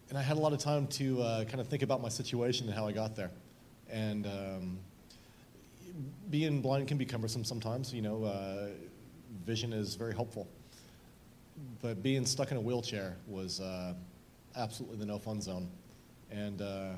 and 0.10 0.17
I 0.17 0.22
had 0.22 0.38
a 0.38 0.39
lot 0.39 0.54
of 0.54 0.60
time 0.60 0.88
to 0.88 1.22
uh, 1.22 1.43
kind 1.46 1.60
of 1.60 1.67
think 1.67 1.84
about 1.84 2.02
my 2.02 2.10
situation 2.10 2.67
and 2.67 2.76
how 2.76 2.88
I 2.88 2.91
got 2.91 3.15
there. 3.15 3.32
And 3.89 4.26
um, 4.26 4.80
being 6.30 6.62
blind 6.62 6.88
can 6.88 6.98
be 6.98 7.06
cumbersome 7.06 7.43
sometimes. 7.43 7.93
You 7.93 8.02
know, 8.02 8.24
uh, 8.24 8.67
vision 9.46 9.74
is 9.74 9.96
very 9.96 10.13
helpful, 10.13 10.48
but 11.82 12.02
being 12.02 12.26
stuck 12.26 12.52
in 12.52 12.58
a 12.58 12.62
wheelchair 12.62 13.17
was 13.28 13.60
uh, 13.60 13.93
absolutely 14.56 14.98
the 14.98 15.06
no 15.06 15.20
fun 15.20 15.41
zone. 15.41 15.70
And 16.32 16.62
uh, 16.62 16.89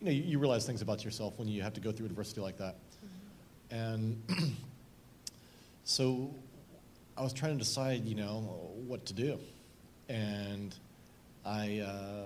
you 0.00 0.06
know, 0.06 0.12
you, 0.12 0.22
you 0.22 0.38
realize 0.38 0.64
things 0.64 0.82
about 0.82 1.04
yourself 1.04 1.34
when 1.38 1.48
you 1.48 1.62
have 1.62 1.74
to 1.74 1.80
go 1.80 1.90
through 1.90 2.06
adversity 2.06 2.40
like 2.40 2.58
that. 2.58 2.76
And 3.70 4.22
so 5.84 6.32
I 7.16 7.22
was 7.22 7.32
trying 7.32 7.52
to 7.52 7.58
decide, 7.58 8.04
you 8.04 8.14
know, 8.14 8.70
what 8.86 9.04
to 9.06 9.14
do. 9.14 9.38
And 10.08 10.74
I 11.44 11.80
uh, 11.80 12.24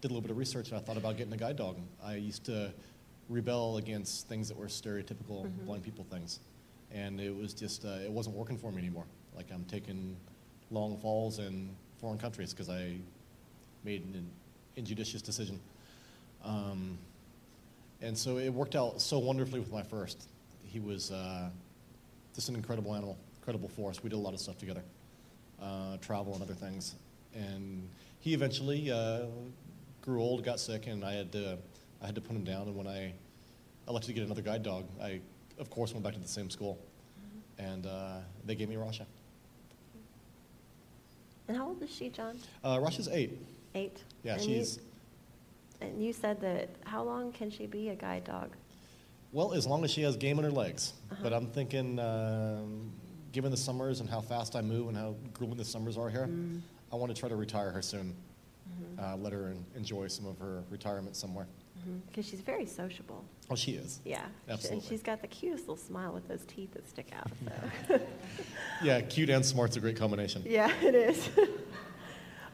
did 0.00 0.10
a 0.10 0.14
little 0.14 0.20
bit 0.20 0.30
of 0.30 0.36
research 0.36 0.68
and 0.68 0.78
I 0.78 0.80
thought 0.80 0.96
about 0.96 1.16
getting 1.16 1.32
a 1.32 1.36
guide 1.36 1.56
dog. 1.56 1.76
I 2.04 2.16
used 2.16 2.44
to 2.44 2.72
rebel 3.28 3.76
against 3.78 4.28
things 4.28 4.48
that 4.48 4.56
were 4.56 4.66
stereotypical 4.66 5.50
blind 5.64 5.84
people 5.84 6.04
things. 6.10 6.40
And 6.92 7.20
it 7.20 7.34
was 7.34 7.54
just, 7.54 7.84
uh, 7.84 7.98
it 8.04 8.10
wasn't 8.10 8.36
working 8.36 8.58
for 8.58 8.72
me 8.72 8.78
anymore. 8.78 9.04
Like 9.34 9.46
I'm 9.52 9.64
taking 9.64 10.16
long 10.70 10.98
falls 10.98 11.38
in 11.38 11.70
foreign 12.00 12.18
countries 12.18 12.52
because 12.52 12.68
I 12.68 12.96
made 13.84 14.02
an 14.02 14.28
injudicious 14.76 15.22
decision. 15.22 15.60
Um, 16.44 16.98
and 18.02 18.16
so 18.16 18.38
it 18.38 18.50
worked 18.50 18.76
out 18.76 19.00
so 19.00 19.18
wonderfully 19.18 19.60
with 19.60 19.72
my 19.72 19.82
first. 19.82 20.28
He 20.64 20.80
was 20.80 21.10
uh, 21.10 21.50
just 22.34 22.48
an 22.48 22.54
incredible 22.54 22.94
animal, 22.94 23.18
incredible 23.38 23.68
force. 23.68 24.02
We 24.02 24.10
did 24.10 24.16
a 24.16 24.18
lot 24.18 24.34
of 24.34 24.40
stuff 24.40 24.58
together, 24.58 24.82
uh, 25.62 25.98
travel 25.98 26.34
and 26.34 26.42
other 26.42 26.54
things. 26.54 26.94
And 27.34 27.88
he 28.20 28.34
eventually 28.34 28.90
uh, 28.90 29.22
grew 30.02 30.22
old, 30.22 30.44
got 30.44 30.60
sick, 30.60 30.86
and 30.86 31.04
I 31.04 31.12
had 31.14 31.32
to 31.32 31.58
I 32.02 32.06
had 32.06 32.14
to 32.14 32.20
put 32.20 32.36
him 32.36 32.44
down. 32.44 32.62
And 32.68 32.76
when 32.76 32.86
I 32.86 33.12
elected 33.88 34.08
to 34.08 34.12
get 34.14 34.24
another 34.24 34.42
guide 34.42 34.62
dog, 34.62 34.84
I 35.02 35.20
of 35.58 35.70
course 35.70 35.92
went 35.92 36.04
back 36.04 36.14
to 36.14 36.20
the 36.20 36.28
same 36.28 36.48
school, 36.50 36.78
and 37.58 37.86
uh, 37.86 38.18
they 38.46 38.54
gave 38.54 38.68
me 38.68 38.76
Rasha. 38.76 39.04
And 41.48 41.56
how 41.56 41.68
old 41.68 41.82
is 41.82 41.90
she, 41.90 42.08
John? 42.10 42.38
Uh, 42.62 42.78
Rush 42.80 42.98
is 42.98 43.08
eight. 43.08 43.36
Eight. 43.74 43.98
Yeah, 44.22 44.34
and 44.34 44.42
she's 44.42 44.76
You, 45.80 45.86
and 45.88 46.04
you 46.04 46.12
said 46.12 46.40
that 46.42 46.68
how 46.84 47.02
long 47.02 47.32
can 47.32 47.50
she 47.50 47.66
be 47.66 47.88
a 47.88 47.94
guide 47.94 48.24
dog? 48.24 48.50
well 49.32 49.52
as 49.54 49.64
long 49.64 49.84
as 49.84 49.92
she 49.92 50.02
has 50.02 50.16
game 50.16 50.38
in 50.38 50.44
her 50.44 50.50
legs. 50.50 50.92
Uh-huh. 51.08 51.20
But 51.22 51.32
I'm 51.32 51.46
thinking, 51.46 52.00
um, 52.00 52.90
given 53.30 53.52
the 53.52 53.56
summers 53.56 54.00
and 54.00 54.10
how 54.10 54.20
fast 54.20 54.56
I 54.56 54.60
move 54.60 54.88
and 54.88 54.96
how 54.96 55.14
grueling 55.34 55.56
the 55.56 55.64
summers 55.64 55.96
are 55.96 56.10
here, 56.10 56.26
Mm. 56.26 56.60
I 56.92 56.96
want 56.96 57.14
to 57.14 57.18
try 57.18 57.28
to 57.28 57.36
retire 57.36 57.70
her 57.70 57.82
soon. 57.82 58.14
Mm-hmm. 58.68 59.04
Uh, 59.04 59.16
let 59.16 59.32
her 59.32 59.54
enjoy 59.76 60.08
some 60.08 60.26
of 60.26 60.38
her 60.38 60.62
retirement 60.70 61.16
somewhere. 61.16 61.46
Because 62.08 62.26
she's 62.28 62.42
very 62.42 62.66
sociable. 62.66 63.24
Oh, 63.50 63.54
she 63.54 63.72
is. 63.72 64.00
Yeah. 64.04 64.20
She- 64.46 64.52
Absolutely. 64.52 64.78
And 64.78 64.86
she's 64.86 65.02
got 65.02 65.22
the 65.22 65.28
cutest 65.28 65.62
little 65.62 65.76
smile 65.78 66.12
with 66.12 66.28
those 66.28 66.44
teeth 66.44 66.72
that 66.74 66.86
stick 66.88 67.10
out. 67.16 67.30
So. 67.88 68.00
Yeah, 68.82 69.00
cute 69.02 69.28
and 69.30 69.44
smart's 69.44 69.76
a 69.76 69.80
great 69.80 69.96
combination. 69.96 70.42
yeah, 70.46 70.72
it 70.82 70.94
is. 70.94 71.28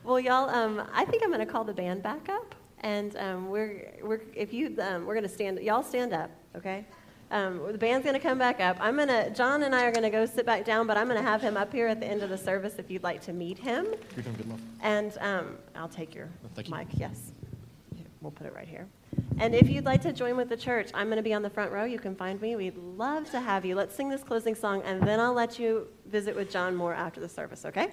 well, 0.05 0.19
y'all, 0.19 0.49
um, 0.51 0.83
I 0.93 1.05
think 1.05 1.23
I'm 1.23 1.31
going 1.33 1.45
to 1.45 1.51
call 1.53 1.63
the 1.65 1.73
band 1.73 2.03
back 2.03 2.29
up. 2.29 2.55
And 2.81 3.17
um, 3.17 3.49
we're, 3.49 3.95
we're, 4.03 4.21
if 4.35 4.53
you, 4.53 4.77
um, 4.81 5.07
we're 5.07 5.15
going 5.15 5.27
to 5.27 5.33
stand, 5.33 5.59
y'all 5.61 5.83
stand 5.83 6.13
up, 6.13 6.31
okay? 6.57 6.85
Um, 7.31 7.61
the 7.73 7.79
band's 7.79 8.05
going 8.05 8.15
to 8.15 8.21
come 8.21 8.39
back 8.39 8.61
up. 8.61 8.77
I'm 8.81 8.97
going 8.97 9.09
to, 9.09 9.31
John 9.31 9.65
and 9.65 9.75
I 9.75 9.85
are 9.85 9.91
going 9.91 10.05
to 10.05 10.11
go 10.11 10.27
sit 10.27 10.47
back 10.47 10.65
down, 10.65 10.87
but 10.87 10.97
I'm 10.97 11.09
going 11.09 11.21
to 11.21 11.29
have 11.29 11.41
him 11.41 11.57
up 11.57 11.73
here 11.73 11.89
at 11.89 11.99
the 11.99 12.07
end 12.07 12.23
of 12.23 12.31
the 12.31 12.39
service 12.39 12.75
if 12.79 12.91
you'd 12.91 13.03
like 13.03 13.21
to 13.23 13.33
meet 13.33 13.59
him. 13.59 13.87
You're 14.15 14.23
doing 14.23 14.37
good 14.37 14.47
enough. 14.47 14.61
And 14.81 15.19
um, 15.21 15.59
I'll 15.75 15.89
take 15.89 16.15
your 16.15 16.29
you. 16.57 16.75
mic, 16.75 16.87
yes. 16.93 17.33
We'll 18.21 18.31
put 18.31 18.47
it 18.47 18.55
right 18.55 18.67
here. 18.67 18.87
And 19.39 19.55
if 19.55 19.69
you'd 19.69 19.85
like 19.85 20.03
to 20.03 20.13
join 20.13 20.37
with 20.37 20.49
the 20.49 20.57
church, 20.57 20.91
I'm 20.95 21.07
going 21.07 21.17
to 21.17 21.23
be 21.23 21.35
on 21.35 21.43
the 21.43 21.51
front 21.51 21.71
row. 21.73 21.85
You 21.85 21.99
can 21.99 22.15
find 22.15 22.41
me. 22.41 22.57
We'd 22.57 22.77
love 22.77 23.31
to 23.31 23.41
have 23.41 23.65
you. 23.65 23.75
Let's 23.75 23.95
sing 23.95 24.09
this 24.09 24.23
closing 24.23 24.55
song, 24.55 24.83
and 24.83 25.03
then 25.03 25.21
I'll 25.21 25.35
let 25.35 25.59
you 25.59 25.89
visit 26.07 26.35
with 26.35 26.51
John 26.51 26.75
more 26.75 26.95
after 26.95 27.21
the 27.21 27.29
service? 27.29 27.65
Okay. 27.65 27.89